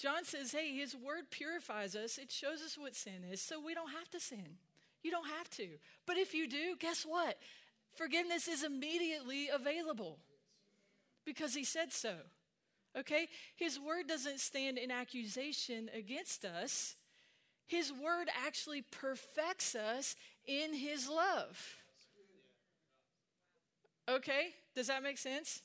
John 0.00 0.24
says, 0.24 0.52
hey, 0.52 0.74
his 0.74 0.96
word 0.96 1.30
purifies 1.30 1.94
us. 1.94 2.16
It 2.16 2.30
shows 2.30 2.62
us 2.62 2.78
what 2.78 2.96
sin 2.96 3.22
is, 3.30 3.42
so 3.42 3.60
we 3.60 3.74
don't 3.74 3.90
have 3.90 4.08
to 4.12 4.20
sin. 4.20 4.56
You 5.02 5.10
don't 5.10 5.28
have 5.28 5.48
to. 5.50 5.68
But 6.06 6.16
if 6.16 6.34
you 6.34 6.46
do, 6.46 6.76
guess 6.78 7.04
what? 7.04 7.38
Forgiveness 7.94 8.48
is 8.48 8.62
immediately 8.62 9.48
available 9.48 10.18
because 11.24 11.54
he 11.54 11.64
said 11.64 11.92
so. 11.92 12.14
Okay? 12.98 13.28
His 13.56 13.78
word 13.78 14.06
doesn't 14.08 14.40
stand 14.40 14.78
in 14.78 14.90
accusation 14.90 15.90
against 15.94 16.44
us, 16.44 16.96
his 17.66 17.92
word 17.92 18.28
actually 18.44 18.82
perfects 18.82 19.76
us 19.76 20.16
in 20.44 20.74
his 20.74 21.08
love. 21.08 21.76
Okay? 24.08 24.48
Does 24.74 24.88
that 24.88 25.04
make 25.04 25.18
sense? 25.18 25.62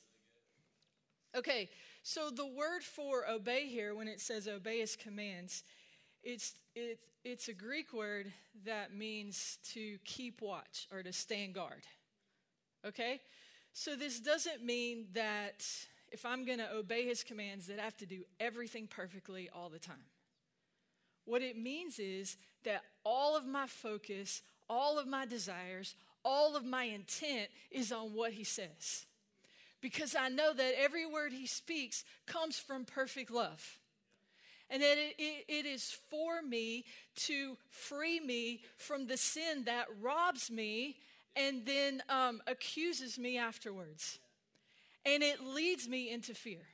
Okay, 1.36 1.68
so 2.04 2.30
the 2.30 2.46
word 2.46 2.82
for 2.82 3.28
obey 3.28 3.66
here, 3.66 3.94
when 3.94 4.06
it 4.06 4.20
says 4.20 4.46
obey 4.46 4.78
his 4.78 4.94
commands, 4.94 5.64
it's, 6.26 6.54
it, 6.74 6.98
it's 7.24 7.48
a 7.48 7.52
Greek 7.52 7.92
word 7.92 8.32
that 8.64 8.92
means 8.92 9.58
to 9.72 9.98
keep 10.04 10.42
watch 10.42 10.88
or 10.92 11.02
to 11.02 11.12
stand 11.12 11.54
guard. 11.54 11.84
Okay? 12.84 13.20
So 13.72 13.94
this 13.94 14.18
doesn't 14.18 14.64
mean 14.64 15.06
that 15.14 15.64
if 16.10 16.26
I'm 16.26 16.44
going 16.44 16.58
to 16.58 16.74
obey 16.74 17.06
his 17.06 17.22
commands, 17.22 17.68
that 17.68 17.78
I 17.78 17.82
have 17.82 17.96
to 17.98 18.06
do 18.06 18.24
everything 18.40 18.88
perfectly 18.88 19.48
all 19.54 19.68
the 19.68 19.78
time. 19.78 20.04
What 21.24 21.42
it 21.42 21.56
means 21.56 21.98
is 22.00 22.36
that 22.64 22.82
all 23.04 23.36
of 23.36 23.46
my 23.46 23.66
focus, 23.68 24.42
all 24.68 24.98
of 24.98 25.06
my 25.06 25.26
desires, 25.26 25.94
all 26.24 26.56
of 26.56 26.64
my 26.64 26.84
intent 26.84 27.48
is 27.70 27.92
on 27.92 28.14
what 28.14 28.32
he 28.32 28.42
says 28.42 29.06
because 29.80 30.16
I 30.16 30.28
know 30.28 30.52
that 30.52 30.74
every 30.78 31.06
word 31.06 31.32
he 31.32 31.46
speaks 31.46 32.04
comes 32.26 32.58
from 32.58 32.84
perfect 32.84 33.30
love. 33.30 33.78
And 34.68 34.82
that 34.82 34.98
it, 34.98 35.14
it, 35.18 35.44
it 35.48 35.66
is 35.66 35.96
for 36.10 36.42
me 36.42 36.84
to 37.16 37.56
free 37.70 38.18
me 38.20 38.62
from 38.76 39.06
the 39.06 39.16
sin 39.16 39.64
that 39.64 39.86
robs 40.00 40.50
me 40.50 40.96
and 41.36 41.64
then 41.64 42.02
um, 42.08 42.40
accuses 42.46 43.18
me 43.18 43.38
afterwards. 43.38 44.18
And 45.04 45.22
it 45.22 45.44
leads 45.44 45.88
me 45.88 46.10
into 46.10 46.34
fear. 46.34 46.66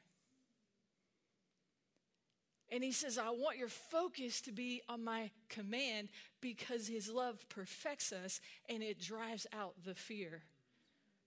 And 2.70 2.82
he 2.82 2.92
says, 2.92 3.18
I 3.18 3.28
want 3.28 3.58
your 3.58 3.68
focus 3.68 4.40
to 4.42 4.52
be 4.52 4.80
on 4.88 5.04
my 5.04 5.30
command 5.50 6.08
because 6.40 6.88
his 6.88 7.10
love 7.10 7.46
perfects 7.50 8.12
us 8.12 8.40
and 8.66 8.82
it 8.82 8.98
drives 8.98 9.46
out 9.52 9.74
the 9.84 9.94
fear 9.94 10.42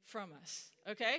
from 0.05 0.31
us. 0.41 0.71
Okay? 0.89 1.17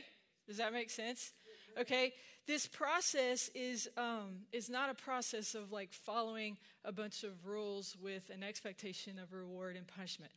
Does 0.49 0.57
that 0.57 0.73
make 0.73 0.91
sense? 0.91 1.33
Okay, 1.79 2.12
this 2.47 2.67
process 2.67 3.50
is 3.55 3.88
um, 3.97 4.43
is 4.53 4.71
not 4.71 4.91
a 4.91 4.95
process 4.95 5.55
of 5.55 5.73
like 5.73 5.93
following 5.93 6.57
a 6.85 6.93
bunch 6.93 7.25
of 7.25 7.47
rules 7.47 7.97
with 8.00 8.31
an 8.31 8.43
expectation 8.43 9.19
of 9.19 9.33
reward 9.33 9.76
and 9.76 9.87
punishment. 9.87 10.31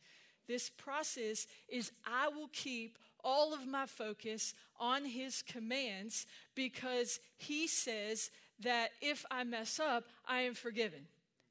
This 0.48 0.70
process 0.70 1.46
is 1.68 1.92
I 2.04 2.28
will 2.28 2.50
keep 2.52 2.98
all 3.22 3.54
of 3.54 3.66
my 3.66 3.86
focus 3.86 4.54
on 4.78 5.04
His 5.04 5.42
commands 5.42 6.26
because 6.54 7.20
He 7.36 7.68
says 7.68 8.30
that 8.60 8.90
if 9.00 9.24
I 9.30 9.44
mess 9.44 9.78
up, 9.78 10.04
I 10.26 10.42
am 10.42 10.54
forgiven, 10.54 11.06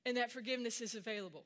and 0.05 0.17
that 0.17 0.31
forgiveness 0.31 0.81
is 0.81 0.95
available. 0.95 1.45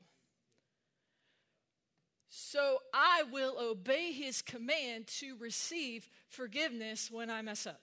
So 2.36 2.78
I 2.92 3.22
will 3.30 3.54
obey 3.60 4.10
his 4.10 4.42
command 4.42 5.06
to 5.20 5.36
receive 5.36 6.08
forgiveness 6.28 7.08
when 7.08 7.30
I 7.30 7.42
mess 7.42 7.64
up. 7.64 7.80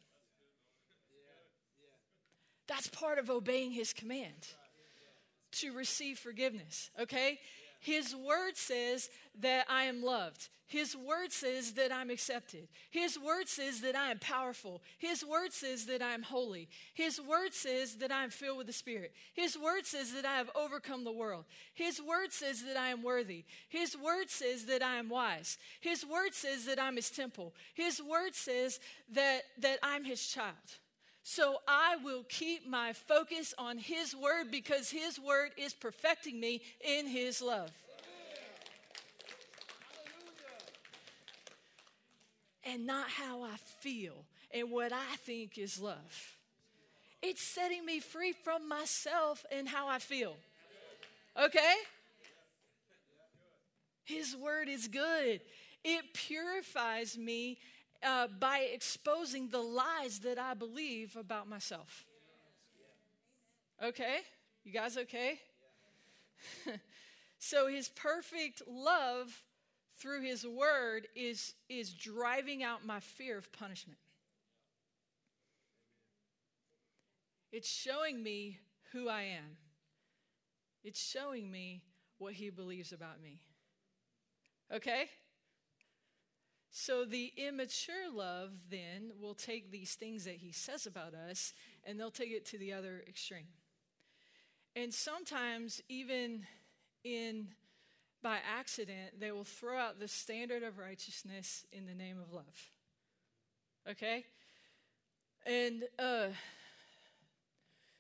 That's 2.68 2.88
part 2.88 3.20
of 3.20 3.30
obeying 3.30 3.72
his 3.72 3.94
command 3.94 4.48
to 5.54 5.74
receive 5.74 6.18
forgiveness, 6.18 6.90
okay? 7.00 7.40
His 7.80 8.16
word 8.16 8.56
says 8.56 9.10
that 9.40 9.66
I 9.68 9.86
am 9.86 10.04
loved. 10.04 10.50
His 10.68 10.96
word 10.96 11.34
says 11.34 11.74
that 11.74 11.92
I'm 11.92 12.10
accepted. 12.10 12.70
His 12.92 13.20
word 13.20 13.50
says 13.50 13.82
that 13.82 13.94
I 13.94 14.12
am 14.12 14.20
powerful. 14.20 14.82
His 15.00 15.26
word 15.26 15.52
says 15.52 15.86
that 15.88 16.02
I 16.02 16.14
am 16.14 16.22
holy. 16.24 16.70
His 16.94 17.20
word 17.20 17.54
says 17.54 17.98
that 17.98 18.12
I 18.12 18.24
am 18.24 18.30
filled 18.30 18.60
with 18.60 18.68
the 18.68 18.74
Spirit. 18.74 19.14
His 19.34 19.58
word 19.58 19.86
says 19.86 20.14
that 20.14 20.26
I 20.26 20.38
have 20.38 20.50
overcome 20.56 21.04
the 21.04 21.12
world. 21.12 21.44
His 21.74 22.02
word 22.02 22.32
says 22.32 22.64
that 22.64 22.78
I 22.78 22.88
am 22.88 23.04
worthy. 23.04 23.44
His 23.68 23.98
word 23.98 24.30
says 24.30 24.66
that 24.68 24.82
I 24.82 24.96
am 24.96 25.10
wise. 25.10 25.58
His 25.82 26.06
word 26.06 26.34
says 26.34 26.64
that 26.66 26.82
I'm 26.82 26.96
his 26.96 27.10
temple. 27.10 27.54
His 27.74 28.02
word 28.02 28.34
says 28.34 28.80
that, 29.12 29.42
that 29.58 29.80
I'm 29.84 30.06
his 30.06 30.26
child. 30.26 30.56
So 31.24 31.58
I 31.68 31.98
will 32.04 32.24
keep 32.28 32.68
my 32.68 32.94
focus 32.94 33.54
on 33.58 33.78
His 33.78 34.16
word 34.16 34.52
because 34.52 34.90
His 34.90 35.20
word 35.20 35.52
is 35.58 35.74
perfecting 35.74 36.40
me 36.40 36.62
in 36.82 37.08
His 37.08 37.42
love. 37.42 37.72
And 42.64 42.86
not 42.86 43.10
how 43.10 43.42
I 43.44 43.56
feel, 43.80 44.24
and 44.54 44.72
what 44.72 44.94
I 44.94 45.16
think 45.26 45.58
is 45.58 45.80
love. 45.80 46.36
It's 47.22 47.42
setting 47.42 47.86
me 47.86 48.00
free 48.00 48.34
from 48.34 48.68
myself 48.68 49.46
and 49.52 49.68
how 49.68 49.88
I 49.88 50.00
feel. 50.00 50.36
Okay? 51.40 51.76
His 54.04 54.36
word 54.36 54.68
is 54.68 54.88
good. 54.88 55.42
It 55.84 56.14
purifies 56.14 57.18
me 57.18 57.58
uh, 58.04 58.28
by 58.40 58.60
exposing 58.74 59.50
the 59.50 59.60
lies 59.60 60.20
that 60.20 60.40
I 60.40 60.54
believe 60.54 61.16
about 61.16 61.48
myself. 61.48 62.06
Okay? 63.84 64.20
You 64.64 64.72
guys 64.72 64.98
okay? 64.98 65.40
so, 67.40 67.68
his 67.68 67.90
perfect 67.90 68.62
love 68.68 69.44
through 70.00 70.22
his 70.22 70.46
word 70.46 71.08
is, 71.16 71.54
is 71.70 71.94
driving 71.94 72.64
out 72.64 72.86
my 72.86 73.00
fear 73.00 73.38
of 73.38 73.52
punishment. 73.52 74.00
It's 77.52 77.70
showing 77.70 78.24
me 78.24 78.60
who 78.94 79.10
I 79.10 79.24
am. 79.24 79.58
It's 80.84 81.02
showing 81.02 81.52
me 81.52 81.84
what 82.18 82.34
he 82.34 82.50
believes 82.50 82.92
about 82.94 83.22
me. 83.22 83.40
Okay? 84.74 85.10
So 86.72 87.04
the 87.04 87.34
immature 87.36 88.10
love 88.14 88.52
then 88.70 89.12
will 89.22 89.34
take 89.34 89.72
these 89.72 89.96
things 89.96 90.24
that 90.24 90.36
he 90.36 90.54
says 90.54 90.86
about 90.86 91.14
us 91.14 91.54
and 91.84 92.00
they'll 92.00 92.10
take 92.10 92.32
it 92.32 92.46
to 92.48 92.58
the 92.58 92.72
other 92.72 93.04
extreme. 93.08 93.48
And 94.74 94.94
sometimes, 94.94 95.82
even 95.90 96.46
in 97.04 97.50
by 98.24 98.38
accident, 98.58 99.20
they 99.20 99.32
will 99.32 99.44
throw 99.44 99.78
out 99.78 100.00
the 100.00 100.08
standard 100.08 100.64
of 100.64 100.78
righteousness 100.78 101.66
in 101.74 101.88
the 101.88 101.94
name 101.94 102.18
of 102.18 102.32
love. 102.32 102.70
Okay? 103.90 104.26
And 105.46 105.84
uh, 106.00 106.28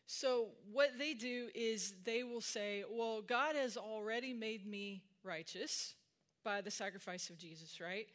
so, 0.06 0.50
what 0.72 0.98
they 0.98 1.14
do 1.14 1.50
is 1.54 1.96
they 2.06 2.24
will 2.24 2.42
say, 2.42 2.84
Well, 2.90 3.22
God 3.22 3.56
has 3.56 3.76
already 3.76 4.34
made 4.34 4.66
me 4.66 5.02
righteous 5.24 5.96
by 6.44 6.62
the 6.62 6.72
sacrifice 6.72 7.30
of 7.30 7.38
Jesus, 7.38 7.82
right? 7.82 8.08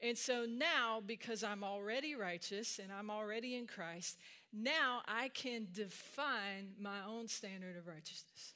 And 0.00 0.16
so 0.16 0.44
now, 0.46 1.02
because 1.04 1.42
I'm 1.42 1.64
already 1.64 2.14
righteous 2.14 2.78
and 2.78 2.92
I'm 2.92 3.10
already 3.10 3.56
in 3.56 3.66
Christ, 3.66 4.18
now 4.52 5.00
I 5.06 5.28
can 5.28 5.68
define 5.72 6.74
my 6.78 6.98
own 7.06 7.28
standard 7.28 7.76
of 7.76 7.86
righteousness. 7.86 8.54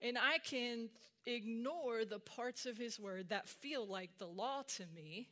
And 0.00 0.16
I 0.16 0.38
can 0.38 0.90
ignore 1.26 2.04
the 2.04 2.18
parts 2.18 2.66
of 2.66 2.78
His 2.78 2.98
Word 2.98 3.28
that 3.28 3.48
feel 3.48 3.86
like 3.86 4.10
the 4.18 4.26
law 4.26 4.62
to 4.76 4.84
me, 4.94 5.28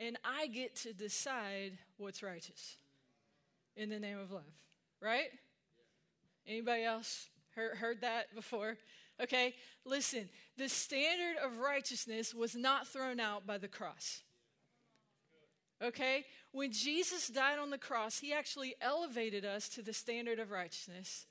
and 0.00 0.18
I 0.24 0.48
get 0.48 0.74
to 0.76 0.92
decide 0.92 1.78
what's 1.98 2.22
righteous 2.22 2.76
in 3.76 3.90
the 3.90 4.00
name 4.00 4.18
of 4.18 4.32
love, 4.32 4.42
right? 5.00 5.28
Anybody 6.46 6.84
else 6.84 7.28
heard, 7.54 7.76
heard 7.76 8.00
that 8.00 8.34
before? 8.34 8.76
Okay, 9.22 9.54
listen, 9.84 10.28
the 10.56 10.68
standard 10.68 11.36
of 11.44 11.58
righteousness 11.58 12.34
was 12.34 12.56
not 12.56 12.88
thrown 12.88 13.20
out 13.20 13.46
by 13.46 13.58
the 13.58 13.68
cross. 13.68 14.22
Okay, 15.82 16.24
when 16.52 16.72
Jesus 16.72 17.28
died 17.28 17.58
on 17.58 17.70
the 17.70 17.78
cross, 17.78 18.18
he 18.18 18.32
actually 18.32 18.74
elevated 18.80 19.44
us 19.44 19.68
to 19.70 19.82
the 19.82 19.92
standard 19.92 20.38
of 20.38 20.50
righteousness. 20.50 21.26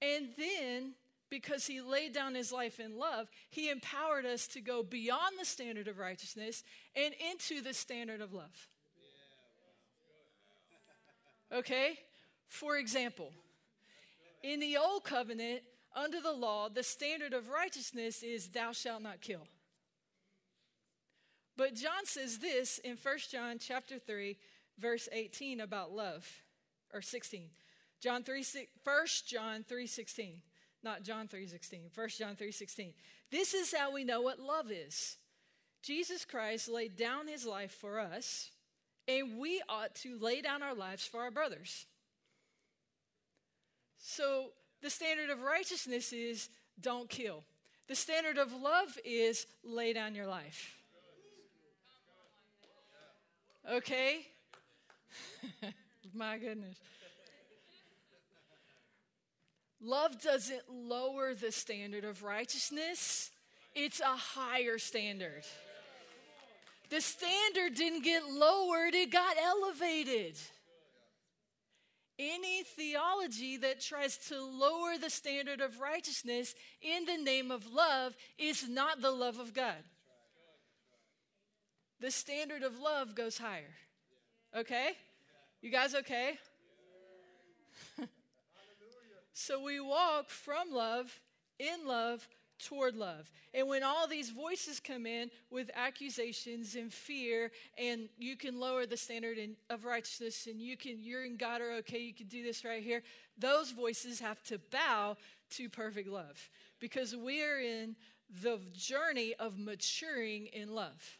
And 0.00 0.28
then, 0.36 0.94
because 1.28 1.66
he 1.66 1.80
laid 1.80 2.12
down 2.12 2.34
his 2.34 2.52
life 2.52 2.80
in 2.80 2.98
love, 2.98 3.28
he 3.50 3.70
empowered 3.70 4.24
us 4.24 4.46
to 4.48 4.60
go 4.60 4.82
beyond 4.82 5.36
the 5.38 5.44
standard 5.44 5.88
of 5.88 5.98
righteousness 5.98 6.64
and 6.96 7.14
into 7.30 7.60
the 7.60 7.74
standard 7.74 8.20
of 8.20 8.32
love. 8.32 8.68
Okay? 11.52 11.98
For 12.48 12.78
example, 12.78 13.30
in 14.42 14.58
the 14.60 14.76
old 14.76 15.04
covenant, 15.04 15.62
under 15.94 16.20
the 16.20 16.32
law, 16.32 16.68
the 16.68 16.82
standard 16.82 17.32
of 17.32 17.48
righteousness 17.48 18.22
is 18.22 18.48
thou 18.48 18.72
shalt 18.72 19.02
not 19.02 19.20
kill. 19.20 19.46
But 21.56 21.74
John 21.74 22.04
says 22.04 22.38
this 22.38 22.78
in 22.78 22.96
1 22.96 23.18
John 23.30 23.58
chapter 23.58 23.98
3, 23.98 24.36
verse 24.78 25.08
18 25.12 25.60
about 25.60 25.92
love, 25.92 26.26
or 26.94 27.02
16. 27.02 27.50
John 28.00 28.22
3, 28.22 28.44
1 28.82 29.06
John 29.26 29.64
3, 29.68 29.86
16. 29.86 30.40
Not 30.82 31.02
John 31.02 31.28
3, 31.28 31.46
16. 31.46 31.80
1 31.94 32.08
John 32.18 32.36
3, 32.36 32.50
16. 32.50 32.92
This 33.30 33.52
is 33.52 33.74
how 33.76 33.92
we 33.92 34.04
know 34.04 34.22
what 34.22 34.40
love 34.40 34.70
is. 34.70 35.18
Jesus 35.82 36.24
Christ 36.24 36.68
laid 36.68 36.96
down 36.96 37.26
his 37.26 37.44
life 37.44 37.72
for 37.72 38.00
us, 38.00 38.50
and 39.06 39.38
we 39.38 39.62
ought 39.68 39.94
to 39.96 40.18
lay 40.18 40.40
down 40.40 40.62
our 40.62 40.74
lives 40.74 41.04
for 41.04 41.20
our 41.20 41.30
brothers. 41.30 41.86
So 43.98 44.52
the 44.82 44.90
standard 44.90 45.30
of 45.30 45.42
righteousness 45.42 46.12
is 46.12 46.48
don't 46.80 47.08
kill. 47.08 47.44
The 47.88 47.94
standard 47.94 48.38
of 48.38 48.52
love 48.52 48.96
is 49.04 49.46
lay 49.64 49.92
down 49.92 50.14
your 50.14 50.26
life. 50.26 50.76
Okay? 53.70 54.26
My 56.14 56.38
goodness. 56.38 56.76
Love 59.82 60.20
doesn't 60.20 60.62
lower 60.70 61.34
the 61.34 61.50
standard 61.50 62.04
of 62.04 62.22
righteousness, 62.22 63.30
it's 63.74 64.00
a 64.00 64.04
higher 64.04 64.78
standard. 64.78 65.42
The 66.90 67.00
standard 67.00 67.74
didn't 67.74 68.02
get 68.02 68.28
lowered, 68.28 68.94
it 68.94 69.10
got 69.10 69.36
elevated. 69.42 70.36
Any 72.22 72.64
theology 72.64 73.56
that 73.56 73.80
tries 73.80 74.18
to 74.28 74.44
lower 74.44 74.98
the 75.00 75.08
standard 75.08 75.62
of 75.62 75.80
righteousness 75.80 76.54
in 76.82 77.06
the 77.06 77.16
name 77.16 77.50
of 77.50 77.72
love 77.72 78.14
is 78.38 78.68
not 78.68 79.00
the 79.00 79.10
love 79.10 79.38
of 79.38 79.54
God. 79.54 79.82
The 81.98 82.10
standard 82.10 82.62
of 82.62 82.78
love 82.78 83.14
goes 83.14 83.38
higher. 83.38 83.74
Okay? 84.54 84.90
You 85.62 85.70
guys 85.70 85.94
okay? 85.94 86.38
so 89.32 89.62
we 89.62 89.80
walk 89.80 90.28
from 90.28 90.74
love, 90.74 91.20
in 91.58 91.86
love, 91.86 92.28
toward 92.64 92.96
love. 92.96 93.30
And 93.54 93.68
when 93.68 93.82
all 93.82 94.06
these 94.06 94.30
voices 94.30 94.80
come 94.80 95.06
in 95.06 95.30
with 95.50 95.70
accusations 95.74 96.76
and 96.76 96.92
fear, 96.92 97.50
and 97.78 98.08
you 98.18 98.36
can 98.36 98.60
lower 98.60 98.86
the 98.86 98.96
standard 98.96 99.38
in, 99.38 99.56
of 99.68 99.84
righteousness, 99.84 100.46
and 100.46 100.60
you 100.60 100.76
can, 100.76 101.02
you're 101.02 101.24
in 101.24 101.36
God 101.36 101.60
are 101.60 101.72
okay, 101.78 101.98
you 101.98 102.14
can 102.14 102.26
do 102.26 102.42
this 102.42 102.64
right 102.64 102.82
here, 102.82 103.02
those 103.38 103.70
voices 103.70 104.20
have 104.20 104.42
to 104.44 104.58
bow 104.70 105.16
to 105.50 105.68
perfect 105.68 106.08
love 106.08 106.48
because 106.78 107.16
we 107.16 107.42
are 107.42 107.58
in 107.58 107.96
the 108.42 108.60
journey 108.72 109.34
of 109.38 109.58
maturing 109.58 110.46
in 110.46 110.74
love. 110.74 111.16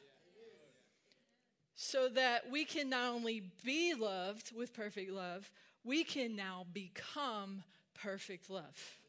So 1.74 2.08
that 2.10 2.50
we 2.50 2.66
can 2.66 2.90
not 2.90 3.14
only 3.14 3.42
be 3.64 3.94
loved 3.94 4.52
with 4.54 4.74
perfect 4.74 5.10
love, 5.10 5.50
we 5.82 6.04
can 6.04 6.36
now 6.36 6.66
become 6.74 7.62
perfect 7.94 8.50
love. 8.50 8.99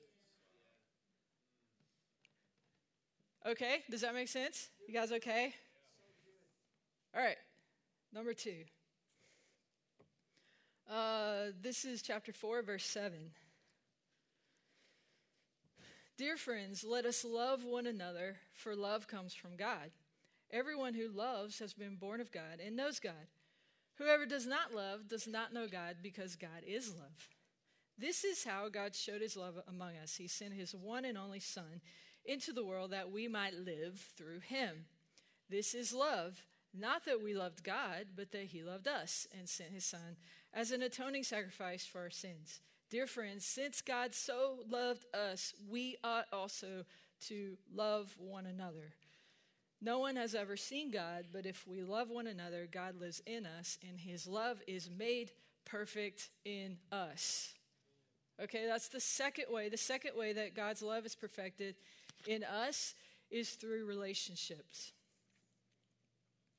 Okay, 3.47 3.79
does 3.89 4.01
that 4.01 4.13
make 4.13 4.27
sense? 4.27 4.69
You 4.87 4.93
guys 4.93 5.11
okay? 5.11 5.53
All 7.15 7.23
right, 7.23 7.37
number 8.13 8.33
two. 8.33 8.63
Uh, 10.89 11.51
this 11.59 11.83
is 11.83 12.01
chapter 12.01 12.31
4, 12.31 12.61
verse 12.61 12.85
7. 12.85 13.17
Dear 16.17 16.37
friends, 16.37 16.85
let 16.87 17.05
us 17.05 17.25
love 17.25 17.63
one 17.63 17.87
another, 17.87 18.35
for 18.53 18.75
love 18.75 19.07
comes 19.07 19.33
from 19.33 19.55
God. 19.55 19.89
Everyone 20.51 20.93
who 20.93 21.07
loves 21.07 21.57
has 21.59 21.73
been 21.73 21.95
born 21.95 22.21
of 22.21 22.31
God 22.31 22.59
and 22.63 22.75
knows 22.75 22.99
God. 22.99 23.27
Whoever 23.95 24.27
does 24.27 24.45
not 24.45 24.73
love 24.73 25.07
does 25.07 25.27
not 25.27 25.53
know 25.53 25.67
God 25.67 25.97
because 26.03 26.35
God 26.35 26.63
is 26.67 26.89
love. 26.89 27.29
This 27.97 28.23
is 28.23 28.43
how 28.43 28.69
God 28.69 28.95
showed 28.95 29.21
his 29.21 29.37
love 29.37 29.59
among 29.67 29.93
us. 29.97 30.15
He 30.15 30.27
sent 30.27 30.53
his 30.53 30.75
one 30.75 31.05
and 31.05 31.17
only 31.17 31.39
Son 31.39 31.81
into 32.25 32.53
the 32.53 32.65
world 32.65 32.91
that 32.91 33.11
we 33.11 33.27
might 33.27 33.53
live 33.53 34.11
through 34.17 34.39
him. 34.39 34.85
This 35.49 35.73
is 35.73 35.93
love, 35.93 36.45
not 36.73 37.05
that 37.05 37.21
we 37.21 37.33
loved 37.33 37.63
God, 37.63 38.07
but 38.15 38.31
that 38.31 38.45
he 38.45 38.63
loved 38.63 38.87
us 38.87 39.27
and 39.37 39.49
sent 39.49 39.71
his 39.71 39.85
Son 39.85 40.15
as 40.53 40.71
an 40.71 40.81
atoning 40.81 41.23
sacrifice 41.23 41.85
for 41.85 42.01
our 42.01 42.09
sins. 42.09 42.61
Dear 42.89 43.07
friends, 43.07 43.45
since 43.45 43.81
God 43.81 44.13
so 44.13 44.59
loved 44.69 45.05
us, 45.15 45.53
we 45.69 45.97
ought 46.03 46.27
also 46.33 46.85
to 47.27 47.57
love 47.73 48.15
one 48.17 48.45
another. 48.45 48.95
No 49.81 49.99
one 49.99 50.15
has 50.15 50.35
ever 50.35 50.57
seen 50.57 50.91
God, 50.91 51.25
but 51.31 51.45
if 51.45 51.65
we 51.65 51.83
love 51.83 52.09
one 52.09 52.27
another, 52.27 52.67
God 52.71 52.99
lives 52.99 53.21
in 53.25 53.45
us, 53.45 53.79
and 53.87 53.99
his 53.99 54.27
love 54.27 54.61
is 54.67 54.89
made 54.89 55.31
perfect 55.65 56.29
in 56.45 56.77
us. 56.91 57.53
Okay, 58.41 58.65
that's 58.67 58.89
the 58.89 58.99
second 58.99 59.45
way. 59.49 59.69
The 59.69 59.77
second 59.77 60.11
way 60.15 60.33
that 60.33 60.55
God's 60.55 60.81
love 60.81 61.05
is 61.05 61.15
perfected 61.15 61.75
in 62.27 62.43
us 62.43 62.93
is 63.29 63.51
through 63.51 63.85
relationships. 63.85 64.91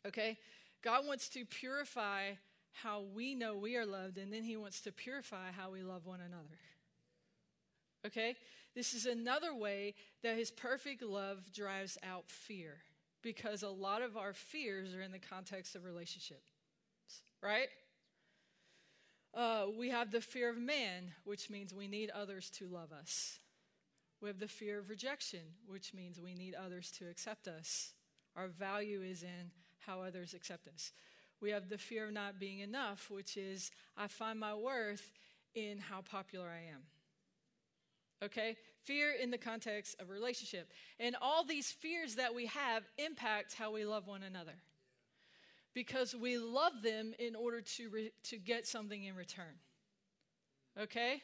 Okay? 0.06 0.38
God 0.82 1.06
wants 1.06 1.28
to 1.30 1.44
purify 1.44 2.32
how 2.72 3.04
we 3.14 3.34
know 3.34 3.56
we 3.56 3.76
are 3.76 3.86
loved, 3.86 4.18
and 4.18 4.32
then 4.32 4.42
He 4.42 4.56
wants 4.56 4.80
to 4.82 4.92
purify 4.92 5.50
how 5.50 5.70
we 5.70 5.82
love 5.82 6.06
one 6.06 6.20
another. 6.20 6.58
Okay? 8.06 8.34
This 8.74 8.94
is 8.94 9.06
another 9.06 9.54
way 9.54 9.94
that 10.22 10.36
His 10.36 10.50
perfect 10.50 11.02
love 11.02 11.52
drives 11.52 11.98
out 12.02 12.24
fear 12.30 12.78
because 13.22 13.62
a 13.62 13.68
lot 13.68 14.02
of 14.02 14.16
our 14.16 14.32
fears 14.32 14.94
are 14.94 15.02
in 15.02 15.12
the 15.12 15.18
context 15.18 15.76
of 15.76 15.84
relationships, 15.84 16.50
right? 17.42 17.68
Uh, 19.34 19.66
we 19.78 19.90
have 19.90 20.10
the 20.10 20.20
fear 20.20 20.50
of 20.50 20.58
man, 20.58 21.12
which 21.24 21.48
means 21.48 21.72
we 21.72 21.88
need 21.88 22.10
others 22.10 22.50
to 22.50 22.66
love 22.66 22.92
us. 22.92 23.38
We 24.22 24.28
have 24.28 24.38
the 24.38 24.46
fear 24.46 24.78
of 24.78 24.88
rejection, 24.88 25.40
which 25.66 25.92
means 25.92 26.20
we 26.20 26.34
need 26.34 26.54
others 26.54 26.92
to 26.92 27.08
accept 27.10 27.48
us. 27.48 27.92
Our 28.36 28.46
value 28.46 29.02
is 29.02 29.24
in 29.24 29.50
how 29.80 30.00
others 30.00 30.32
accept 30.32 30.68
us. 30.68 30.92
We 31.40 31.50
have 31.50 31.68
the 31.68 31.76
fear 31.76 32.06
of 32.06 32.12
not 32.12 32.38
being 32.38 32.60
enough, 32.60 33.10
which 33.10 33.36
is 33.36 33.72
I 33.96 34.06
find 34.06 34.38
my 34.38 34.54
worth 34.54 35.12
in 35.56 35.78
how 35.78 36.02
popular 36.02 36.46
I 36.46 36.72
am. 36.72 36.82
Okay? 38.22 38.56
Fear 38.84 39.14
in 39.20 39.32
the 39.32 39.38
context 39.38 39.96
of 40.00 40.08
relationship. 40.08 40.70
And 41.00 41.16
all 41.20 41.42
these 41.44 41.72
fears 41.72 42.14
that 42.14 42.32
we 42.32 42.46
have 42.46 42.84
impact 42.98 43.54
how 43.54 43.72
we 43.72 43.84
love 43.84 44.06
one 44.06 44.22
another. 44.22 44.54
Because 45.74 46.14
we 46.14 46.38
love 46.38 46.82
them 46.84 47.12
in 47.18 47.34
order 47.34 47.60
to, 47.60 47.88
re- 47.88 48.12
to 48.24 48.36
get 48.36 48.68
something 48.68 49.02
in 49.02 49.16
return. 49.16 49.58
Okay? 50.80 51.22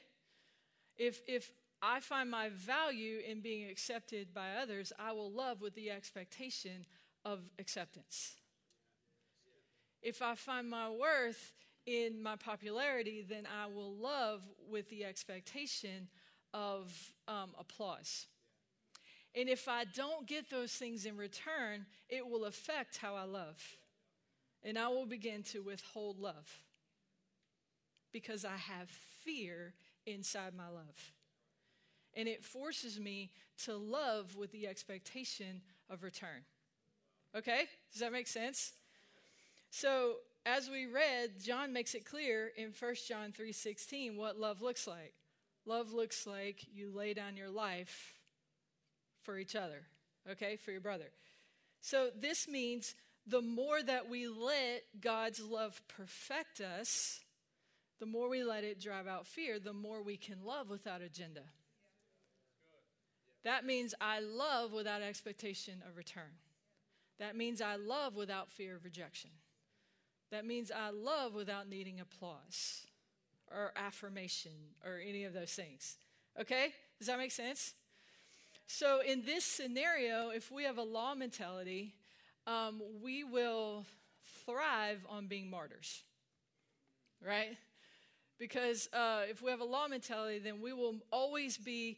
If, 0.97 1.21
if 1.29 1.53
I 1.81 2.01
find 2.01 2.31
my 2.31 2.49
value 2.49 3.19
in 3.27 3.41
being 3.41 3.69
accepted 3.69 4.35
by 4.35 4.55
others, 4.61 4.93
I 4.99 5.13
will 5.13 5.31
love 5.31 5.61
with 5.61 5.75
the 5.75 5.91
expectation 5.91 6.87
of 7.25 7.41
acceptance. 7.59 8.35
If 10.03 10.23
I 10.23 10.35
find 10.35 10.69
my 10.69 10.91
worth 10.91 11.53
in 11.87 12.23
my 12.23 12.37
popularity, 12.37 13.25
then 13.29 13.47
I 13.47 13.67
will 13.67 13.95
love 13.95 14.43
with 14.69 14.89
the 14.91 15.05
expectation 15.05 16.09
of 16.53 16.93
um, 17.27 17.51
applause. 17.59 18.27
And 19.35 19.49
if 19.49 19.69
I 19.69 19.85
don't 19.85 20.27
get 20.27 20.51
those 20.51 20.73
things 20.73 21.07
in 21.07 21.17
return, 21.17 21.87
it 22.09 22.27
will 22.27 22.45
affect 22.45 22.97
how 22.97 23.15
I 23.15 23.25
love. 23.25 23.63
And 24.65 24.79
I 24.79 24.89
will 24.89 25.07
begin 25.07 25.43
to 25.45 25.63
withhold 25.63 26.19
love 26.19 26.63
because 28.13 28.45
I 28.45 28.57
have 28.57 28.89
fear 29.25 29.75
inside 30.07 30.55
my 30.57 30.69
love. 30.69 31.13
And 32.15 32.29
it 32.29 32.45
forces 32.45 32.99
me 32.99 33.31
to 33.65 33.77
love 33.77 34.37
with 34.37 34.53
the 34.53 34.67
expectation 34.67 35.63
of 35.91 36.03
return. 36.03 36.45
Okay? 37.37 37.65
Does 37.93 38.01
that 38.01 38.13
make 38.13 38.27
sense? 38.27 38.73
So, 39.71 40.17
as 40.47 40.71
we 40.71 40.87
read, 40.87 41.43
John 41.43 41.73
makes 41.73 41.95
it 41.95 42.07
clear 42.07 42.53
in 42.57 42.73
1 42.73 43.07
John 43.07 43.33
3:16 43.33 44.17
what 44.17 44.39
love 44.39 44.63
looks 44.63 44.87
like. 44.87 45.15
Love 45.67 45.93
looks 45.93 46.27
like 46.27 46.65
you 46.73 46.91
lay 46.91 47.13
down 47.13 47.37
your 47.37 47.51
life 47.51 48.15
for 49.21 49.37
each 49.39 49.55
other, 49.55 49.87
okay, 50.31 50.57
for 50.57 50.71
your 50.73 50.81
brother. 50.81 51.13
So 51.81 52.11
this 52.19 52.49
means 52.49 52.95
the 53.27 53.43
more 53.43 53.83
that 53.83 54.09
we 54.09 54.27
let 54.27 54.85
God's 55.01 55.41
love 55.41 55.83
perfect 55.87 56.61
us, 56.61 57.21
the 57.99 58.07
more 58.07 58.29
we 58.29 58.43
let 58.43 58.65
it 58.65 58.81
drive 58.81 59.07
out 59.07 59.27
fear, 59.27 59.59
the 59.59 59.75
more 59.75 60.03
we 60.03 60.17
can 60.17 60.45
love 60.45 60.71
without 60.71 61.03
agenda. 61.03 61.43
That 63.45 63.65
means 63.65 63.95
I 64.01 64.21
love 64.21 64.73
without 64.73 65.03
expectation 65.03 65.83
of 65.89 65.97
return. 65.97 66.39
That 67.19 67.37
means 67.37 67.61
I 67.61 67.77
love 67.77 68.15
without 68.17 68.51
fear 68.51 68.77
of 68.77 68.85
rejection. 68.85 69.31
That 70.31 70.45
means 70.45 70.71
I 70.71 70.91
love 70.91 71.35
without 71.35 71.69
needing 71.69 72.01
applause 72.01 72.87
or 73.51 73.73
affirmation 73.77 74.53
or 74.85 75.01
any 75.07 75.25
of 75.25 75.33
those 75.33 75.53
things. 75.53 75.97
Okay? 76.41 76.73
Does 76.99 77.07
that 77.07 77.19
make 77.19 77.33
sense? 77.33 77.75
So, 78.67 79.01
in 79.01 79.23
this 79.25 79.45
scenario, 79.45 80.29
if 80.29 80.53
we 80.53 80.65
have 80.65 80.77
a 80.77 80.83
law 80.83 81.15
mentality, 81.15 81.95
um, 82.47 82.83
we 83.03 83.25
will 83.25 83.87
thrive 84.45 85.05
on 85.09 85.27
being 85.27 85.49
martyrs, 85.49 86.03
right? 87.27 87.57
Because 88.39 88.89
uh, 88.93 89.23
if 89.29 89.43
we 89.43 89.51
have 89.51 89.61
a 89.61 89.65
law 89.65 89.89
mentality, 89.89 90.39
then 90.39 90.61
we 90.61 90.75
will 90.75 90.97
always 91.11 91.57
be, 91.57 91.97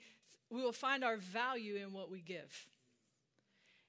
we 0.51 0.63
will 0.63 0.73
find 0.73 1.05
our 1.05 1.17
value 1.17 1.77
in 1.77 1.93
what 1.93 2.11
we 2.11 2.21
give. 2.21 2.67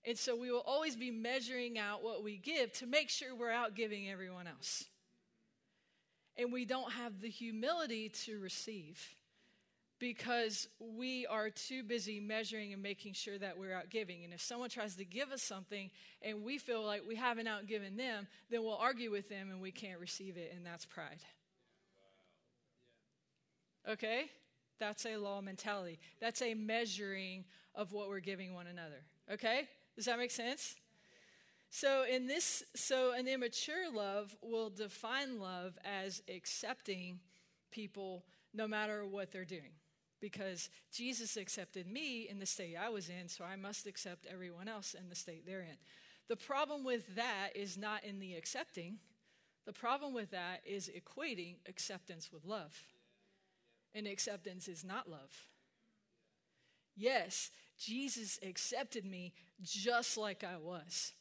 And 0.06 0.18
so 0.18 0.36
we 0.36 0.52
will 0.52 0.64
always 0.66 0.96
be 0.96 1.12
measuring 1.12 1.78
out 1.78 2.04
what 2.04 2.24
we 2.24 2.38
give 2.38 2.72
to 2.74 2.88
make 2.88 3.10
sure 3.10 3.36
we're 3.36 3.52
out 3.52 3.76
giving 3.76 4.10
everyone 4.10 4.48
else. 4.48 4.86
And 6.38 6.52
we 6.52 6.66
don't 6.66 6.94
have 6.94 7.22
the 7.22 7.30
humility 7.30 8.10
to 8.26 8.40
receive 8.40 9.16
because 10.00 10.68
we 10.80 11.28
are 11.28 11.52
too 11.52 11.84
busy 11.84 12.20
measuring 12.20 12.74
and 12.74 12.82
making 12.82 13.14
sure 13.14 13.38
that 13.38 13.60
we're 13.60 13.74
out 13.74 13.92
giving. 13.92 14.24
And 14.24 14.34
if 14.34 14.42
someone 14.42 14.70
tries 14.70 14.96
to 14.96 15.06
give 15.06 15.32
us 15.32 15.44
something 15.44 15.92
and 16.24 16.44
we 16.44 16.58
feel 16.58 16.84
like 16.84 17.04
we 17.08 17.16
haven't 17.16 17.46
outgiven 17.46 17.96
them, 17.96 18.28
then 18.50 18.64
we'll 18.64 18.78
argue 18.78 19.12
with 19.12 19.30
them 19.30 19.52
and 19.52 19.62
we 19.62 19.72
can't 19.72 20.00
receive 20.00 20.38
it, 20.38 20.52
and 20.56 20.66
that's 20.66 20.86
pride. 20.86 21.20
Okay? 23.88 24.32
That's 24.82 25.06
a 25.06 25.16
law 25.18 25.42
mentality. 25.42 26.00
That's 26.20 26.42
a 26.42 26.56
measuring 26.56 27.46
of 27.76 27.94
what 27.94 28.10
we're 28.10 28.20
giving 28.20 28.56
one 28.56 28.66
another. 28.66 29.04
Okay? 29.32 29.68
Does 29.96 30.06
that 30.06 30.18
make 30.18 30.32
sense? 30.32 30.74
So 31.70 32.04
in 32.12 32.26
this 32.26 32.64
so 32.76 33.14
an 33.14 33.28
immature 33.28 33.92
love 33.94 34.36
will 34.42 34.72
define 34.72 35.40
love 35.40 35.78
as 35.86 36.24
accepting 36.28 37.20
people 37.70 38.26
no 38.56 38.68
matter 38.68 39.06
what 39.06 39.32
they're 39.32 39.46
doing. 39.46 39.74
Because 40.20 40.72
Jesus 40.92 41.38
accepted 41.38 41.86
me 41.86 42.28
in 42.28 42.40
the 42.40 42.48
state 42.48 42.76
I 42.76 42.90
was 42.90 43.08
in, 43.08 43.28
so 43.28 43.44
I 43.44 43.58
must 43.58 43.86
accept 43.86 44.26
everyone 44.32 44.68
else 44.68 44.96
in 44.96 45.10
the 45.10 45.16
state 45.16 45.46
they're 45.46 45.62
in. 45.62 45.78
The 46.28 46.38
problem 46.38 46.84
with 46.84 47.16
that 47.16 47.50
is 47.54 47.78
not 47.78 48.04
in 48.04 48.20
the 48.20 48.34
accepting. 48.34 48.98
The 49.68 49.74
problem 49.74 50.16
with 50.16 50.32
that 50.32 50.62
is 50.66 50.90
equating 50.90 51.58
acceptance 51.70 52.32
with 52.34 52.46
love. 52.46 52.76
And 53.94 54.08
acceptance 54.08 54.68
is 54.68 54.84
not 54.84 55.10
love. 55.10 55.48
Yes, 56.96 57.52
Jesus 57.78 58.40
accepted 58.44 59.06
me 59.06 59.34
just 59.62 60.18
like 60.18 60.44
I 60.44 60.58
was, 60.58 61.14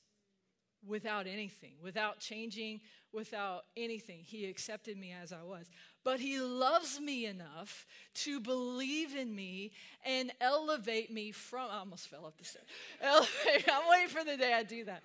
without 0.87 1.27
anything, 1.27 1.73
without 1.83 2.21
changing, 2.21 2.81
without 3.13 3.65
anything. 3.77 4.21
He 4.23 4.47
accepted 4.47 4.97
me 4.97 5.15
as 5.21 5.33
I 5.33 5.43
was. 5.43 5.67
But 6.05 6.21
He 6.21 6.39
loves 6.39 7.01
me 7.01 7.27
enough 7.27 7.87
to 8.17 8.41
believe 8.41 9.15
in 9.17 9.35
me 9.35 9.73
and 10.05 10.33
elevate 10.41 11.13
me 11.13 11.33
from. 11.33 11.71
I 11.71 11.79
almost 11.79 12.09
fell 12.09 12.25
off 12.27 12.37
the 12.37 12.45
stairs. 12.45 12.67
Elevate, 13.01 13.69
I'm 13.73 13.89
waiting 13.89 14.09
for 14.09 14.25
the 14.25 14.37
day 14.37 14.53
I 14.53 14.63
do 14.63 14.85
that. 14.85 15.03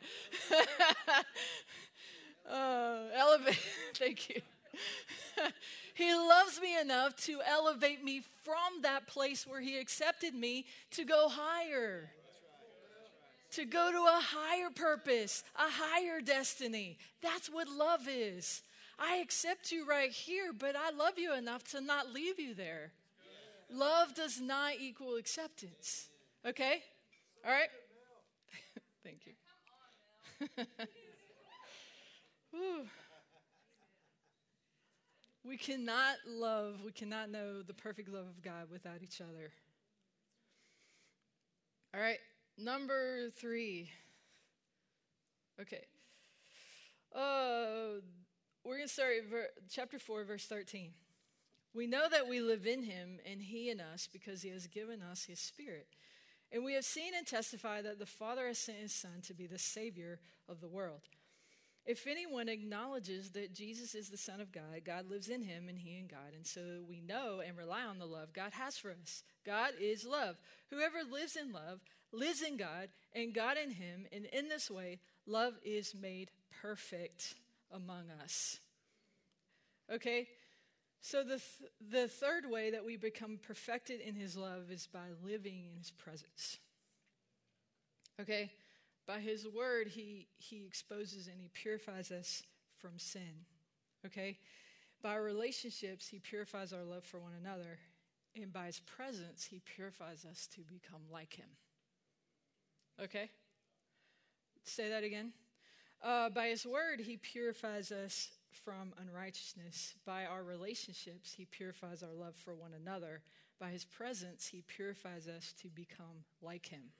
uh, 2.51 2.97
elevate. 3.15 3.59
Thank 3.95 4.29
you. 4.29 4.41
He 5.95 6.13
loves 6.13 6.59
me 6.61 6.77
enough 6.77 7.15
to 7.23 7.39
elevate 7.49 8.03
me 8.03 8.21
from 8.43 8.81
that 8.81 9.07
place 9.07 9.47
where 9.47 9.61
He 9.61 9.77
accepted 9.77 10.35
me 10.35 10.65
to 10.91 11.05
go 11.05 11.29
higher. 11.29 12.09
To 13.51 13.63
go 13.63 13.93
to 13.93 13.99
a 13.99 14.21
higher 14.21 14.69
purpose, 14.69 15.45
a 15.55 15.69
higher 15.69 16.19
destiny. 16.19 16.97
That's 17.21 17.49
what 17.49 17.69
love 17.69 18.09
is. 18.09 18.61
I 18.99 19.15
accept 19.17 19.71
you 19.71 19.87
right 19.87 20.11
here, 20.11 20.51
but 20.51 20.75
I 20.75 20.91
love 20.91 21.17
you 21.17 21.33
enough 21.33 21.63
to 21.71 21.79
not 21.79 22.11
leave 22.13 22.41
you 22.41 22.53
there. 22.53 22.91
Love 23.71 24.13
does 24.13 24.41
not 24.41 24.73
equal 24.77 25.15
acceptance. 25.15 26.09
Okay? 26.45 26.83
All 27.45 27.51
right? 27.53 27.69
Thank 29.05 29.19
you. 29.25 29.33
We 35.47 35.57
cannot 35.57 36.15
love, 36.27 36.81
we 36.83 36.91
cannot 36.91 37.29
know 37.29 37.61
the 37.61 37.73
perfect 37.73 38.09
love 38.09 38.25
of 38.25 38.41
God 38.41 38.71
without 38.71 39.03
each 39.03 39.21
other. 39.21 39.51
All 41.93 42.01
right, 42.01 42.17
number 42.57 43.29
three. 43.29 43.89
Okay. 45.61 45.85
Uh, 47.15 48.01
we're 48.63 48.77
going 48.77 48.87
to 48.87 48.93
start 48.93 49.13
ver- 49.29 49.49
chapter 49.69 49.99
4, 49.99 50.23
verse 50.23 50.45
13. 50.45 50.91
We 51.75 51.85
know 51.85 52.07
that 52.09 52.27
we 52.27 52.41
live 52.41 52.65
in 52.65 52.83
him 52.83 53.19
and 53.29 53.41
he 53.41 53.69
in 53.69 53.79
us 53.79 54.09
because 54.11 54.41
he 54.41 54.49
has 54.49 54.65
given 54.65 55.01
us 55.03 55.25
his 55.25 55.39
spirit. 55.39 55.87
And 56.51 56.65
we 56.65 56.73
have 56.73 56.85
seen 56.85 57.13
and 57.15 57.25
testified 57.25 57.85
that 57.85 57.99
the 57.99 58.05
Father 58.05 58.47
has 58.47 58.57
sent 58.57 58.79
his 58.79 58.95
Son 58.95 59.21
to 59.27 59.33
be 59.33 59.45
the 59.45 59.59
Savior 59.59 60.19
of 60.49 60.59
the 60.59 60.67
world. 60.67 61.01
If 61.85 62.07
anyone 62.07 62.49
acknowledges 62.49 63.29
that 63.31 63.53
Jesus 63.53 63.93
is 63.93 64.09
the 64.09 64.17
Son 64.17 64.41
of 64.41 64.51
God, 64.51 64.81
God 64.83 65.07
lives 65.07 65.29
in 65.29 65.43
him 65.43 65.69
and 65.69 65.77
he 65.77 65.97
in 65.97 66.07
God. 66.07 66.33
And 66.35 66.45
so 66.45 66.61
we 66.89 66.99
know 66.99 67.41
and 67.45 67.55
rely 67.55 67.83
on 67.83 67.99
the 67.99 68.07
love 68.07 68.33
God 68.33 68.53
has 68.53 68.75
for 68.75 68.89
us. 68.89 69.23
God 69.45 69.73
is 69.79 70.03
love. 70.03 70.35
Whoever 70.71 70.97
lives 71.09 71.35
in 71.35 71.51
love 71.51 71.81
lives 72.11 72.41
in 72.41 72.57
God 72.57 72.89
and 73.13 73.35
God 73.35 73.57
in 73.63 73.69
him. 73.69 74.07
And 74.11 74.25
in 74.25 74.49
this 74.49 74.71
way, 74.71 74.99
love 75.27 75.53
is 75.63 75.93
made 75.93 76.31
perfect 76.61 77.35
among 77.71 78.05
us. 78.23 78.59
Okay? 79.93 80.27
So, 81.01 81.21
the, 81.21 81.39
th- 81.39 81.71
the 81.91 82.07
third 82.07 82.49
way 82.49 82.71
that 82.71 82.83
we 82.83 82.97
become 82.97 83.37
perfected 83.39 84.01
in 84.01 84.15
his 84.15 84.35
love 84.35 84.71
is 84.71 84.87
by 84.91 85.09
living 85.23 85.65
in 85.71 85.77
his 85.77 85.91
presence. 85.91 86.57
Okay? 88.19 88.49
By 89.07 89.19
his 89.19 89.47
word, 89.47 89.87
he, 89.87 90.27
he 90.37 90.65
exposes 90.65 91.27
and 91.27 91.39
he 91.39 91.49
purifies 91.53 92.11
us 92.11 92.43
from 92.77 92.97
sin. 92.97 93.45
Okay? 94.05 94.37
By 95.01 95.11
our 95.11 95.23
relationships, 95.23 96.07
he 96.07 96.19
purifies 96.19 96.73
our 96.73 96.83
love 96.83 97.03
for 97.03 97.19
one 97.19 97.33
another. 97.39 97.77
And 98.35 98.51
by 98.51 98.65
his 98.65 98.79
presence, 98.79 99.45
he 99.45 99.61
purifies 99.75 100.25
us 100.29 100.47
to 100.55 100.61
become 100.61 101.01
like 101.11 101.33
him. 101.33 101.49
Okay? 103.01 103.29
Say 104.63 104.89
that 104.89 105.03
again. 105.03 105.31
Uh, 106.03 106.29
by 106.29 106.47
his 106.47 106.65
word, 106.65 106.99
he 106.99 107.17
purifies 107.17 107.91
us 107.91 108.31
from 108.51 108.93
unrighteousness. 108.99 109.93
By 110.05 110.25
our 110.25 110.43
relationships, 110.43 111.33
he 111.33 111.45
purifies 111.45 112.03
our 112.03 112.13
love 112.13 112.35
for 112.35 112.53
one 112.55 112.73
another. 112.73 113.21
By 113.59 113.69
his 113.69 113.85
presence, 113.85 114.47
he 114.47 114.61
purifies 114.61 115.27
us 115.27 115.53
to 115.61 115.67
become 115.69 116.25
like 116.41 116.67
him. 116.67 116.91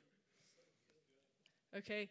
Okay? 1.78 2.10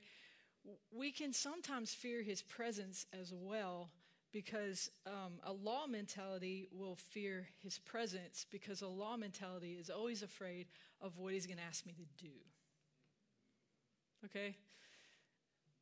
We 0.90 1.12
can 1.12 1.32
sometimes 1.32 1.92
fear 1.94 2.22
his 2.22 2.42
presence 2.42 3.06
as 3.18 3.32
well 3.34 3.90
because 4.32 4.90
um, 5.06 5.34
a 5.44 5.52
law 5.52 5.86
mentality 5.86 6.66
will 6.72 6.96
fear 6.96 7.46
his 7.62 7.78
presence 7.78 8.46
because 8.50 8.82
a 8.82 8.88
law 8.88 9.16
mentality 9.16 9.76
is 9.78 9.90
always 9.90 10.22
afraid 10.22 10.66
of 11.00 11.18
what 11.18 11.32
he's 11.32 11.46
going 11.46 11.58
to 11.58 11.62
ask 11.62 11.86
me 11.86 11.92
to 11.92 12.24
do. 12.24 12.32
Okay? 14.24 14.56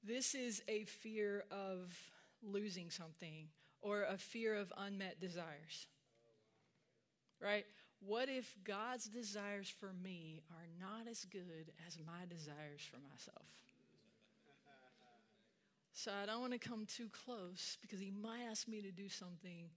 This 0.04 0.34
is 0.34 0.62
a 0.68 0.84
fear 0.84 1.44
of 1.50 1.96
losing 2.42 2.90
something 2.90 3.48
or 3.80 4.02
a 4.02 4.18
fear 4.18 4.54
of 4.54 4.72
unmet 4.76 5.20
desires. 5.20 5.86
Right? 7.40 7.64
What 8.00 8.28
if 8.28 8.54
God's 8.64 9.06
desires 9.06 9.72
for 9.80 9.92
me 10.02 10.42
are 10.50 10.66
not 10.80 11.08
as 11.08 11.24
good 11.24 11.72
as 11.86 11.98
my 12.04 12.26
desires 12.28 12.82
for 12.90 12.98
myself? 12.98 13.46
So 15.94 16.10
I 16.10 16.26
don't 16.26 16.40
want 16.40 16.52
to 16.52 16.58
come 16.58 16.86
too 16.86 17.08
close 17.08 17.76
because 17.80 18.00
he 18.00 18.10
might 18.10 18.42
ask 18.50 18.66
me 18.66 18.80
to 18.82 18.90
do 18.90 19.08
something 19.08 19.70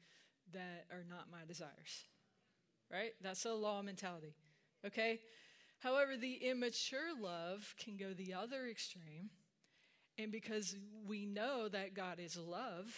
that 0.54 0.86
are 0.92 1.04
not 1.08 1.32
my 1.32 1.46
desires. 1.48 2.06
Right? 2.92 3.12
That's 3.22 3.46
a 3.46 3.54
law 3.54 3.82
mentality. 3.82 4.36
Okay? 4.86 5.20
However, 5.80 6.16
the 6.18 6.36
immature 6.36 7.14
love 7.20 7.76
can 7.78 7.98
go 7.98 8.14
the 8.14 8.34
other 8.34 8.68
extreme. 8.68 9.30
And 10.18 10.32
because 10.32 10.76
we 11.06 11.26
know 11.26 11.68
that 11.68 11.94
God 11.94 12.20
is 12.20 12.38
love 12.38 12.96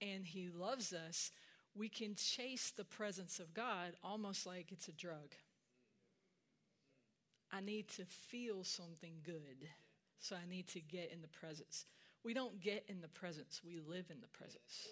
and 0.00 0.24
he 0.24 0.48
loves 0.48 0.92
us, 0.92 1.32
we 1.74 1.88
can 1.88 2.14
chase 2.14 2.72
the 2.76 2.84
presence 2.84 3.40
of 3.40 3.54
God 3.54 3.94
almost 4.04 4.46
like 4.46 4.70
it's 4.70 4.88
a 4.88 4.92
drug. 4.92 5.34
I 7.50 7.60
need 7.60 7.88
to 7.96 8.04
feel 8.04 8.64
something 8.64 9.14
good, 9.24 9.68
so 10.18 10.36
I 10.36 10.48
need 10.48 10.68
to 10.68 10.80
get 10.80 11.10
in 11.12 11.20
the 11.20 11.28
presence. 11.28 11.86
We 12.24 12.34
don't 12.34 12.60
get 12.60 12.84
in 12.88 13.00
the 13.00 13.08
presence, 13.08 13.60
we 13.64 13.80
live 13.80 14.06
in 14.10 14.20
the 14.20 14.28
presence. 14.28 14.88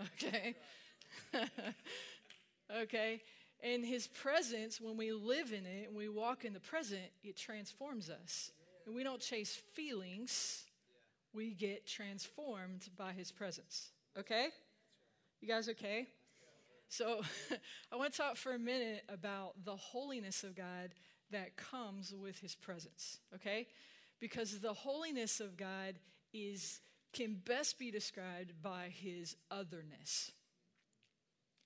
Okay? 0.00 0.54
okay? 2.82 3.22
And 3.62 3.84
his 3.84 4.06
presence, 4.08 4.80
when 4.80 4.96
we 4.96 5.12
live 5.12 5.52
in 5.52 5.64
it 5.64 5.88
and 5.88 5.96
we 5.96 6.08
walk 6.08 6.44
in 6.44 6.52
the 6.52 6.60
present, 6.60 7.04
it 7.22 7.36
transforms 7.36 8.10
us. 8.10 8.50
And 8.86 8.94
we 8.94 9.02
don't 9.02 9.20
chase 9.20 9.54
feelings, 9.74 10.64
we 11.32 11.54
get 11.54 11.86
transformed 11.86 12.88
by 12.96 13.12
his 13.12 13.32
presence. 13.32 13.90
Okay? 14.18 14.48
You 15.40 15.48
guys 15.48 15.68
okay? 15.70 16.08
So, 16.88 17.20
I 17.92 17.96
want 17.96 18.12
to 18.12 18.18
talk 18.18 18.36
for 18.36 18.52
a 18.52 18.58
minute 18.58 19.02
about 19.08 19.64
the 19.64 19.76
holiness 19.76 20.44
of 20.44 20.54
God 20.54 20.90
that 21.30 21.56
comes 21.56 22.14
with 22.14 22.38
his 22.38 22.54
presence. 22.54 23.18
Okay? 23.34 23.66
Because 24.20 24.60
the 24.60 24.72
holiness 24.72 25.40
of 25.40 25.56
God 25.56 25.94
is 26.32 26.80
can 27.12 27.40
best 27.46 27.78
be 27.78 27.90
described 27.90 28.52
by 28.62 28.90
his 28.92 29.36
otherness. 29.50 30.32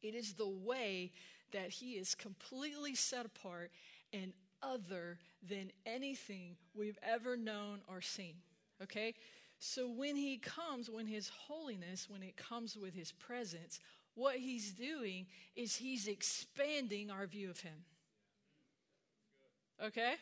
It 0.01 0.15
is 0.15 0.35
the 0.35 0.49
way 0.49 1.13
that 1.53 1.71
he 1.71 1.93
is 1.93 2.15
completely 2.15 2.95
set 2.95 3.27
apart 3.27 3.73
and 4.13 4.33
other 4.63 5.19
than 5.49 5.73
anything 5.85 6.57
we've 6.75 6.99
ever 7.03 7.37
known 7.37 7.81
or 7.89 8.01
seen. 8.01 8.35
Okay? 8.83 9.15
So 9.59 9.89
when 9.89 10.17
he 10.17 10.39
comes, 10.39 10.89
when 10.89 11.07
his 11.07 11.31
holiness, 11.49 12.07
when 12.09 12.23
it 12.23 12.37
comes 12.37 12.77
with 12.77 12.95
his 12.95 13.13
presence, 13.13 13.81
what 14.15 14.37
he's 14.37 14.73
doing 14.73 15.27
is 15.57 15.77
he's 15.77 16.07
expanding 16.07 17.11
our 17.11 17.27
view 17.27 17.51
of 17.51 17.61
him. 17.61 17.85
Okay? 19.85 20.15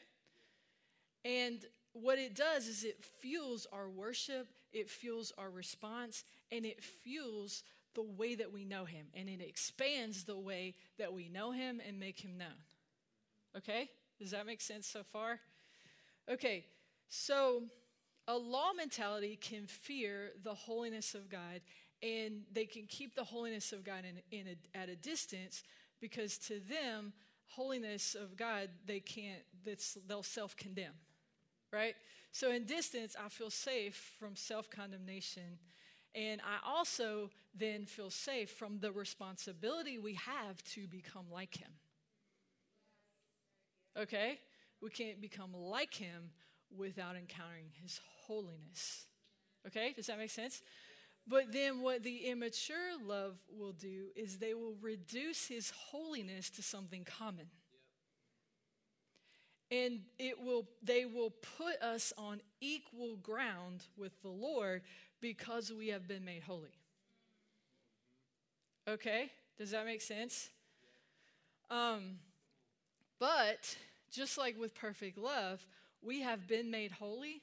And 1.25 1.65
what 2.03 2.19
it 2.19 2.35
does 2.35 2.67
is 2.67 2.85
it 2.85 3.05
fuels 3.21 3.67
our 3.73 3.89
worship, 3.89 4.49
it 4.73 4.91
fuels 4.91 5.33
our 5.39 5.51
response, 5.51 6.25
and 6.53 6.65
it 6.65 6.83
fuels 6.83 7.63
the 7.95 8.03
way 8.03 8.35
that 8.35 8.53
we 8.53 8.65
know 8.65 8.85
Him. 8.85 9.07
And 9.15 9.29
it 9.29 9.41
expands 9.41 10.25
the 10.25 10.37
way 10.37 10.75
that 10.99 11.13
we 11.13 11.29
know 11.29 11.51
Him 11.51 11.81
and 11.87 11.99
make 11.99 12.21
Him 12.21 12.39
known. 12.39 12.49
Okay? 13.57 13.89
Does 14.19 14.31
that 14.33 14.47
make 14.47 14.61
sense 14.61 14.87
so 14.87 15.03
far? 15.03 15.41
Okay, 16.31 16.67
so 17.09 17.63
a 18.27 18.37
law 18.37 18.73
mentality 18.77 19.37
can 19.41 19.67
fear 19.67 20.33
the 20.45 20.55
holiness 20.55 21.15
of 21.15 21.31
God 21.31 21.63
and 22.03 22.43
they 22.53 22.67
can 22.67 22.87
keep 22.87 23.15
the 23.15 23.25
holiness 23.25 23.73
of 23.73 23.83
God 23.83 24.05
in, 24.05 24.39
in 24.39 24.47
a, 24.49 24.79
at 24.79 24.89
a 24.89 24.97
distance 24.97 25.63
because 26.01 26.37
to 26.39 26.61
them, 26.61 27.13
holiness 27.47 28.15
of 28.15 28.37
God, 28.37 28.69
they 28.87 29.01
can't, 29.01 29.41
they'll 30.07 30.23
self 30.23 30.55
condemn 30.55 30.93
right? 31.73 31.95
So 32.33 32.51
in 32.51 32.65
distance, 32.65 33.17
I 33.19 33.29
feel 33.29 33.51
safe 33.51 34.13
from 34.19 34.37
self 34.37 34.71
condemnation. 34.71 35.59
And 36.15 36.41
I 36.41 36.67
also 36.67 37.31
then 37.55 37.87
feel 37.87 38.11
safe 38.11 38.51
from 38.51 38.79
the 38.81 38.91
responsibility 38.91 39.99
we 39.99 40.15
have 40.15 40.63
to 40.75 40.87
become 40.87 41.27
like 41.31 41.57
him. 41.57 41.71
Okay? 43.97 44.39
We 44.81 44.91
can't 44.91 45.21
become 45.21 45.53
like 45.55 45.95
him 45.95 46.31
without 46.77 47.17
encountering 47.17 47.71
his 47.83 48.01
holiness. 48.27 49.07
Okay? 49.67 49.93
Does 49.95 50.07
that 50.07 50.19
make 50.19 50.31
sense? 50.31 50.63
But 51.27 51.53
then 51.53 51.83
what 51.83 52.03
the 52.03 52.27
immature 52.27 52.97
love 53.05 53.37
will 53.51 53.73
do 53.73 54.07
is 54.17 54.39
they 54.39 54.55
will 54.55 54.77
reduce 54.81 55.47
his 55.47 55.71
holiness 55.71 56.49
to 56.51 56.63
something 56.63 57.05
common 57.05 57.49
and 59.71 60.01
it 60.19 60.41
will 60.43 60.67
they 60.83 61.05
will 61.05 61.33
put 61.59 61.81
us 61.83 62.13
on 62.17 62.41
equal 62.61 63.17
ground 63.17 63.85
with 63.97 64.21
the 64.23 64.29
lord 64.29 64.83
because 65.21 65.73
we 65.73 65.89
have 65.89 66.07
been 66.07 66.25
made 66.25 66.43
holy. 66.43 66.75
Okay? 68.87 69.31
Does 69.59 69.73
that 69.73 69.85
make 69.85 70.01
sense? 70.01 70.49
Um, 71.71 72.19
but 73.19 73.77
just 74.11 74.39
like 74.39 74.59
with 74.59 74.75
perfect 74.75 75.19
love 75.19 75.65
we 76.03 76.23
have 76.23 76.47
been 76.47 76.71
made 76.71 76.93
holy 76.93 77.43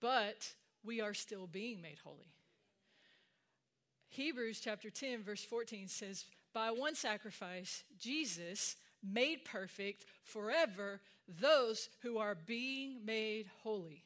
but 0.00 0.54
we 0.82 1.00
are 1.00 1.12
still 1.12 1.46
being 1.46 1.82
made 1.82 1.98
holy. 2.02 2.32
Hebrews 4.08 4.60
chapter 4.60 4.88
10 4.88 5.22
verse 5.22 5.44
14 5.44 5.88
says 5.88 6.24
by 6.52 6.70
one 6.70 6.94
sacrifice 6.94 7.84
jesus 7.98 8.76
made 9.02 9.44
perfect 9.44 10.04
forever 10.22 11.00
those 11.28 11.88
who 12.02 12.18
are 12.18 12.34
being 12.34 13.04
made 13.04 13.46
holy. 13.62 14.04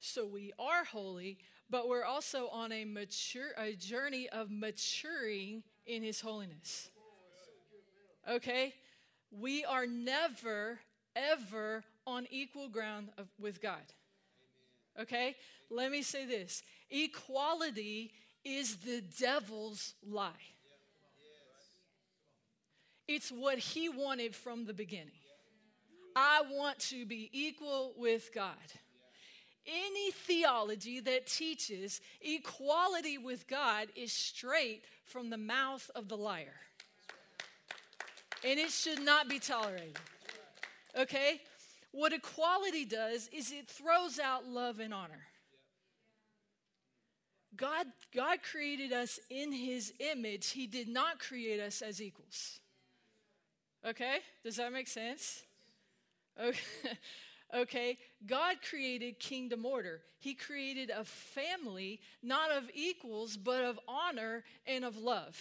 So 0.00 0.26
we 0.26 0.52
are 0.58 0.84
holy, 0.84 1.38
but 1.68 1.88
we're 1.88 2.04
also 2.04 2.48
on 2.48 2.72
a 2.72 2.84
mature 2.84 3.50
a 3.56 3.72
journey 3.72 4.28
of 4.28 4.50
maturing 4.50 5.62
in 5.86 6.02
his 6.02 6.20
holiness. 6.20 6.88
Okay? 8.28 8.74
We 9.30 9.64
are 9.64 9.86
never 9.86 10.78
ever 11.16 11.82
on 12.06 12.26
equal 12.30 12.68
ground 12.68 13.08
of, 13.18 13.26
with 13.38 13.60
God. 13.60 13.82
Okay? 15.00 15.36
Let 15.70 15.90
me 15.90 16.02
say 16.02 16.24
this. 16.24 16.62
Equality 16.90 18.12
is 18.44 18.76
the 18.76 19.02
devil's 19.18 19.94
lie. 20.06 20.30
It's 23.08 23.30
what 23.30 23.58
he 23.58 23.88
wanted 23.88 24.34
from 24.34 24.66
the 24.66 24.74
beginning. 24.74 25.18
I 26.14 26.42
want 26.50 26.78
to 26.90 27.06
be 27.06 27.30
equal 27.32 27.94
with 27.96 28.30
God. 28.34 28.54
Any 29.66 30.10
theology 30.12 31.00
that 31.00 31.26
teaches 31.26 32.00
equality 32.20 33.18
with 33.18 33.48
God 33.48 33.88
is 33.96 34.12
straight 34.12 34.82
from 35.04 35.30
the 35.30 35.36
mouth 35.36 35.90
of 35.94 36.08
the 36.08 36.16
liar. 36.16 36.60
And 38.44 38.58
it 38.58 38.70
should 38.70 39.02
not 39.02 39.28
be 39.28 39.38
tolerated. 39.38 39.98
Okay? 40.98 41.40
what 41.92 42.12
equality 42.12 42.84
does 42.84 43.28
is 43.32 43.50
it 43.50 43.68
throws 43.68 44.18
out 44.18 44.46
love 44.46 44.78
and 44.78 44.92
honor. 44.92 45.26
God, 47.56 47.86
God 48.14 48.38
created 48.42 48.92
us 48.92 49.18
in 49.30 49.52
his 49.52 49.92
image. 49.98 50.50
He 50.50 50.66
did 50.66 50.86
not 50.86 51.18
create 51.18 51.60
us 51.60 51.82
as 51.82 52.00
equals. 52.00 52.60
Okay? 53.88 54.18
Does 54.44 54.56
that 54.56 54.72
make 54.72 54.88
sense? 54.88 55.42
Okay. 56.40 56.58
okay. 57.54 57.98
God 58.26 58.56
created 58.68 59.18
kingdom 59.18 59.64
order. 59.64 60.02
He 60.20 60.34
created 60.34 60.90
a 60.90 61.04
family, 61.04 62.00
not 62.22 62.50
of 62.50 62.64
equals, 62.74 63.36
but 63.36 63.64
of 63.64 63.80
honor 63.88 64.44
and 64.66 64.84
of 64.84 64.98
love. 64.98 65.38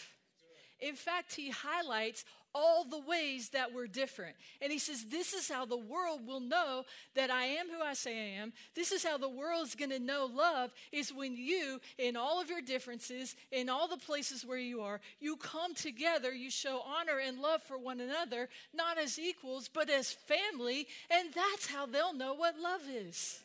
In 0.80 0.96
fact, 0.96 1.34
he 1.34 1.50
highlights 1.50 2.24
all 2.58 2.84
the 2.84 3.00
ways 3.00 3.50
that 3.50 3.74
we're 3.74 3.88
different. 3.88 4.36
And 4.62 4.72
he 4.72 4.80
says, 4.80 5.06
This 5.06 5.34
is 5.34 5.50
how 5.50 5.66
the 5.66 5.78
world 5.78 6.26
will 6.26 6.40
know 6.40 6.84
that 7.16 7.30
I 7.30 7.46
am 7.46 7.68
who 7.70 7.84
I 7.84 7.94
say 7.94 8.18
I 8.18 8.42
am. 8.42 8.54
This 8.76 8.92
is 8.92 9.04
how 9.04 9.18
the 9.18 9.30
world's 9.30 9.76
going 9.76 9.92
to 9.92 10.00
know 10.00 10.30
love 10.34 10.72
is 10.92 11.14
when 11.14 11.38
you, 11.38 11.80
in 11.98 12.18
all 12.18 12.42
of 12.42 12.50
your 12.50 12.62
differences, 12.62 13.36
in 13.52 13.70
all 13.70 13.88
the 13.88 13.98
places 13.98 14.44
where 14.44 14.58
you 14.58 14.82
are, 14.82 15.00
you 15.20 15.36
come 15.36 15.76
together, 15.76 16.34
you 16.34 16.50
show 16.50 16.82
honor 16.82 17.20
and 17.20 17.40
love 17.40 17.62
for 17.62 17.78
one 17.78 18.00
another, 18.00 18.50
not 18.74 18.98
as 18.98 19.20
equals, 19.20 19.70
but 19.72 19.90
as 19.90 20.12
family. 20.12 20.88
And 21.12 21.30
that's 21.34 21.68
how 21.68 21.86
they'll 21.86 22.14
know 22.14 22.34
what 22.34 22.60
love 22.60 22.82
is. 22.90 23.42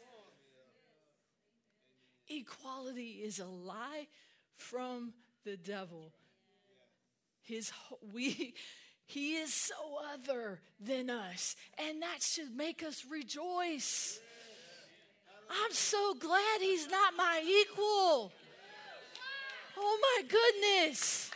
Equality 2.28 3.20
is 3.24 3.40
a 3.40 3.46
lie 3.46 4.06
from 4.56 5.12
the 5.44 5.56
devil. 5.56 6.12
His 7.42 7.72
we 8.14 8.54
he 9.06 9.36
is 9.36 9.52
so 9.52 9.74
other 10.12 10.60
than 10.80 11.10
us, 11.10 11.56
and 11.78 12.02
that 12.02 12.22
should 12.22 12.56
make 12.56 12.82
us 12.82 13.04
rejoice. 13.10 14.20
I'm 15.50 15.72
so 15.72 16.14
glad 16.14 16.60
he's 16.60 16.88
not 16.88 17.14
my 17.16 17.42
equal. 17.44 18.32
Oh 19.76 19.98
my 20.00 20.22
goodness. 20.28 21.30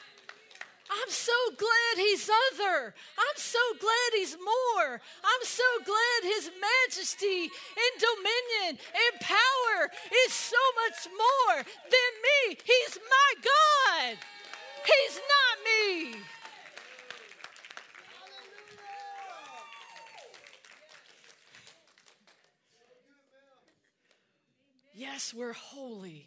I'm 0.88 1.10
so 1.10 1.32
glad 1.58 1.96
he's 1.96 2.30
other. 2.52 2.94
I'm 3.18 3.36
so 3.36 3.58
glad 3.80 4.08
he's 4.14 4.36
more. 4.36 5.00
I'm 5.24 5.42
so 5.42 5.64
glad 5.84 6.18
his 6.22 6.50
majesty 6.54 7.50
and 7.50 7.92
dominion 7.98 8.78
and 8.94 9.20
power 9.20 9.90
is 10.26 10.32
so 10.32 10.62
much 10.86 11.08
more 11.10 11.56
than 11.64 12.10
me. 12.22 12.56
He's 12.64 12.98
my 13.10 13.30
God. 13.42 14.16
He's 14.86 15.16
not 15.16 15.54
me. 15.64 16.20
Yes, 24.96 25.34
we're 25.34 25.52
holy. 25.52 26.26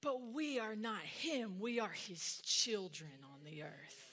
But 0.00 0.32
we 0.32 0.60
are 0.60 0.76
not 0.76 1.00
Him. 1.00 1.58
We 1.58 1.80
are 1.80 1.90
His 1.90 2.40
children 2.44 3.10
on 3.24 3.40
the 3.44 3.64
earth. 3.64 4.12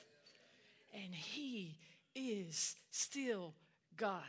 And 0.91 1.13
He 1.13 1.77
is 2.15 2.75
still 2.89 3.53
God. 3.95 4.23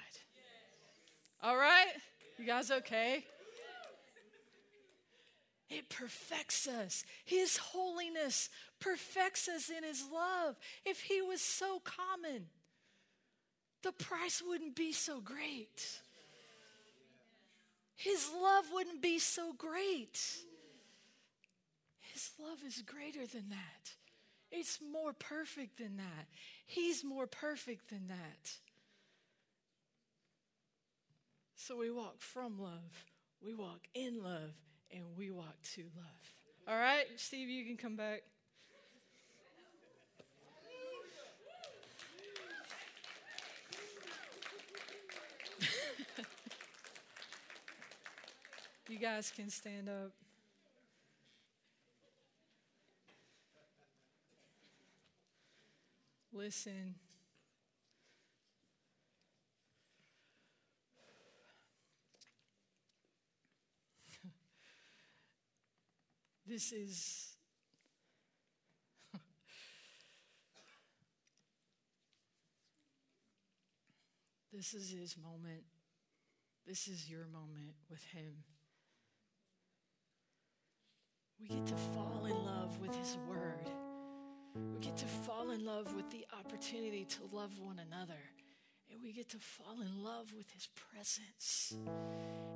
All 1.43 1.57
right? 1.57 1.93
You 2.39 2.45
guys 2.45 2.71
okay? 2.71 3.25
It 5.71 5.89
perfects 5.89 6.69
us. 6.69 7.05
His 7.25 7.57
holiness 7.57 8.51
perfects 8.81 9.49
us 9.49 9.71
in 9.71 9.83
His 9.83 10.05
love. 10.13 10.57
If 10.85 11.01
He 11.01 11.23
was 11.23 11.41
so 11.41 11.81
common, 11.81 12.49
the 13.83 13.93
price 13.93 14.43
wouldn't 14.47 14.77
be 14.77 14.93
so 14.93 15.23
great. 15.23 16.03
His 18.01 18.31
love 18.43 18.65
wouldn't 18.73 19.03
be 19.03 19.19
so 19.19 19.53
great. 19.53 20.19
His 22.01 22.31
love 22.43 22.57
is 22.67 22.81
greater 22.81 23.27
than 23.27 23.51
that. 23.51 23.91
It's 24.51 24.79
more 24.91 25.13
perfect 25.13 25.77
than 25.77 25.99
that. 25.99 26.27
He's 26.67 27.05
more 27.05 27.27
perfect 27.27 27.91
than 27.91 28.09
that. 28.09 28.53
So 31.57 31.77
we 31.77 31.91
walk 31.91 32.23
from 32.23 32.59
love, 32.59 33.05
we 33.45 33.53
walk 33.55 33.81
in 33.93 34.23
love, 34.23 34.55
and 34.91 35.03
we 35.15 35.31
walk 35.31 35.61
to 35.75 35.83
love. 35.95 36.35
All 36.67 36.79
right, 36.79 37.05
Steve, 37.17 37.51
you 37.51 37.67
can 37.67 37.77
come 37.77 37.97
back. 37.97 38.23
You 48.91 48.99
guys 48.99 49.31
can 49.31 49.49
stand 49.51 49.89
up. 49.89 50.11
Listen. 56.33 56.97
this 66.49 66.73
is 66.73 67.37
this 74.53 74.75
is 74.75 74.91
his 74.91 75.17
moment. 75.17 75.63
This 76.67 76.89
is 76.89 77.09
your 77.09 77.29
moment 77.29 77.77
with 77.89 78.03
him. 78.13 78.43
We 81.41 81.49
get 81.49 81.67
to 81.67 81.77
fall 81.77 82.27
in 82.27 82.45
love 82.45 82.79
with 82.81 82.95
His 82.95 83.17
Word. 83.29 83.71
We 84.55 84.79
get 84.81 84.97
to 84.99 85.07
fall 85.07 85.51
in 85.51 85.65
love 85.65 85.95
with 85.95 86.11
the 86.11 86.27
opportunity 86.39 87.07
to 87.07 87.35
love 87.35 87.59
one 87.59 87.79
another. 87.79 88.21
And 88.93 89.01
we 89.03 89.13
get 89.13 89.31
to 89.31 89.39
fall 89.39 89.81
in 89.81 90.03
love 90.03 90.33
with 90.37 90.51
His 90.51 90.69
presence. 90.75 91.75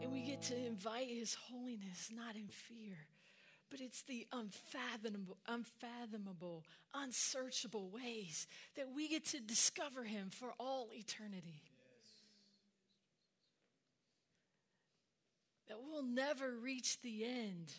And 0.03 0.13
we 0.13 0.23
get 0.23 0.43
to 0.43 0.67
invite 0.67 1.09
His 1.09 1.35
holiness, 1.35 2.11
not 2.15 2.37
in 2.37 2.49
fear, 2.49 2.97
but 3.71 3.81
it's 3.81 4.03
the 4.03 4.27
unfathomable, 4.33 5.39
unfathomable, 5.49 6.65
unsearchable 6.93 7.89
ways 7.89 8.47
that 8.77 8.89
we 8.95 9.09
get 9.09 9.25
to 9.27 9.41
discover 9.41 10.05
Him 10.05 10.29
for 10.31 10.53
all 10.59 10.91
eternity. 10.93 11.63
That 15.69 15.79
we'll 15.83 16.03
never 16.03 16.53
reach 16.53 17.01
the 17.01 17.25
end 17.25 17.73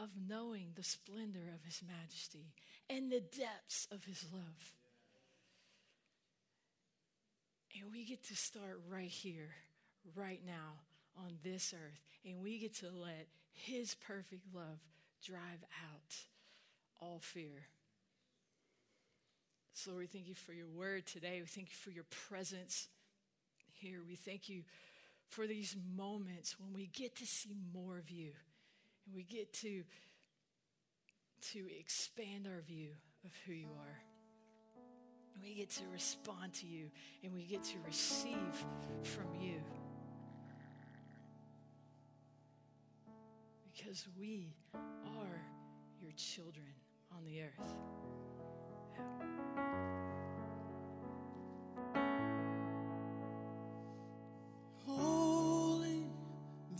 of 0.00 0.08
knowing 0.28 0.68
the 0.74 0.82
splendor 0.82 1.52
of 1.54 1.64
His 1.64 1.82
majesty 1.86 2.54
and 2.88 3.10
the 3.10 3.20
depths 3.20 3.86
of 3.92 4.04
His 4.04 4.24
love. 4.32 4.74
And 7.78 7.92
we 7.92 8.04
get 8.04 8.24
to 8.24 8.36
start 8.36 8.80
right 8.90 9.08
here, 9.08 9.50
right 10.16 10.40
now, 10.44 10.80
on 11.18 11.34
this 11.44 11.74
earth, 11.74 12.00
and 12.24 12.42
we 12.42 12.58
get 12.58 12.74
to 12.76 12.86
let 12.86 13.26
His 13.52 13.94
perfect 13.94 14.42
love 14.54 14.80
drive 15.24 15.62
out 15.84 16.16
all 17.00 17.20
fear. 17.20 17.66
So, 19.74 19.92
Lord, 19.92 20.02
we 20.02 20.06
thank 20.06 20.28
you 20.28 20.34
for 20.34 20.52
your 20.52 20.66
word 20.66 21.06
today. 21.06 21.38
We 21.40 21.46
thank 21.46 21.70
you 21.70 21.76
for 21.76 21.90
your 21.90 22.04
presence 22.28 22.88
here. 23.72 24.00
We 24.06 24.16
thank 24.16 24.48
you 24.48 24.62
for 25.28 25.46
these 25.46 25.76
moments 25.96 26.56
when 26.58 26.74
we 26.74 26.90
get 26.92 27.16
to 27.16 27.26
see 27.26 27.54
more 27.72 27.96
of 27.96 28.10
you. 28.10 28.32
We 29.14 29.24
get 29.24 29.52
to, 29.54 29.82
to 31.52 31.66
expand 31.78 32.46
our 32.46 32.62
view 32.62 32.90
of 33.24 33.32
who 33.46 33.52
you 33.52 33.68
are. 33.78 33.98
We 35.42 35.54
get 35.54 35.70
to 35.70 35.84
respond 35.92 36.52
to 36.54 36.66
you 36.66 36.90
and 37.24 37.34
we 37.34 37.44
get 37.44 37.64
to 37.64 37.78
receive 37.86 38.64
from 39.02 39.34
you. 39.40 39.60
Because 43.72 44.06
we 44.18 44.54
are 45.18 45.40
your 46.00 46.12
children 46.12 46.66
on 47.16 47.24
the 47.24 47.42
earth. 47.42 47.74
Holy, 54.86 56.04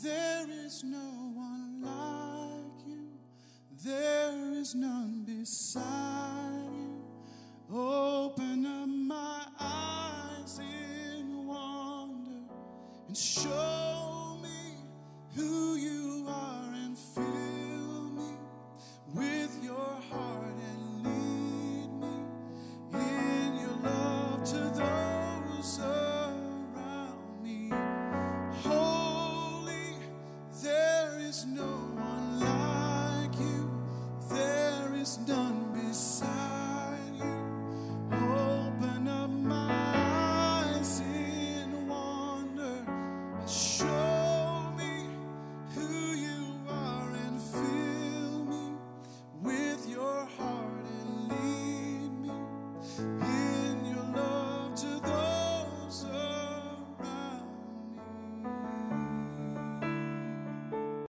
there 0.03 0.47
is 0.49 0.85
no 0.85 1.20
beside 5.51 6.71
you. 6.73 7.77
Open 7.77 8.65
up 8.67 8.89
my 8.89 9.47
eyes 9.59 10.61
in 10.61 11.45
wonder 11.45 12.53
and 13.09 13.17
show 13.17 13.60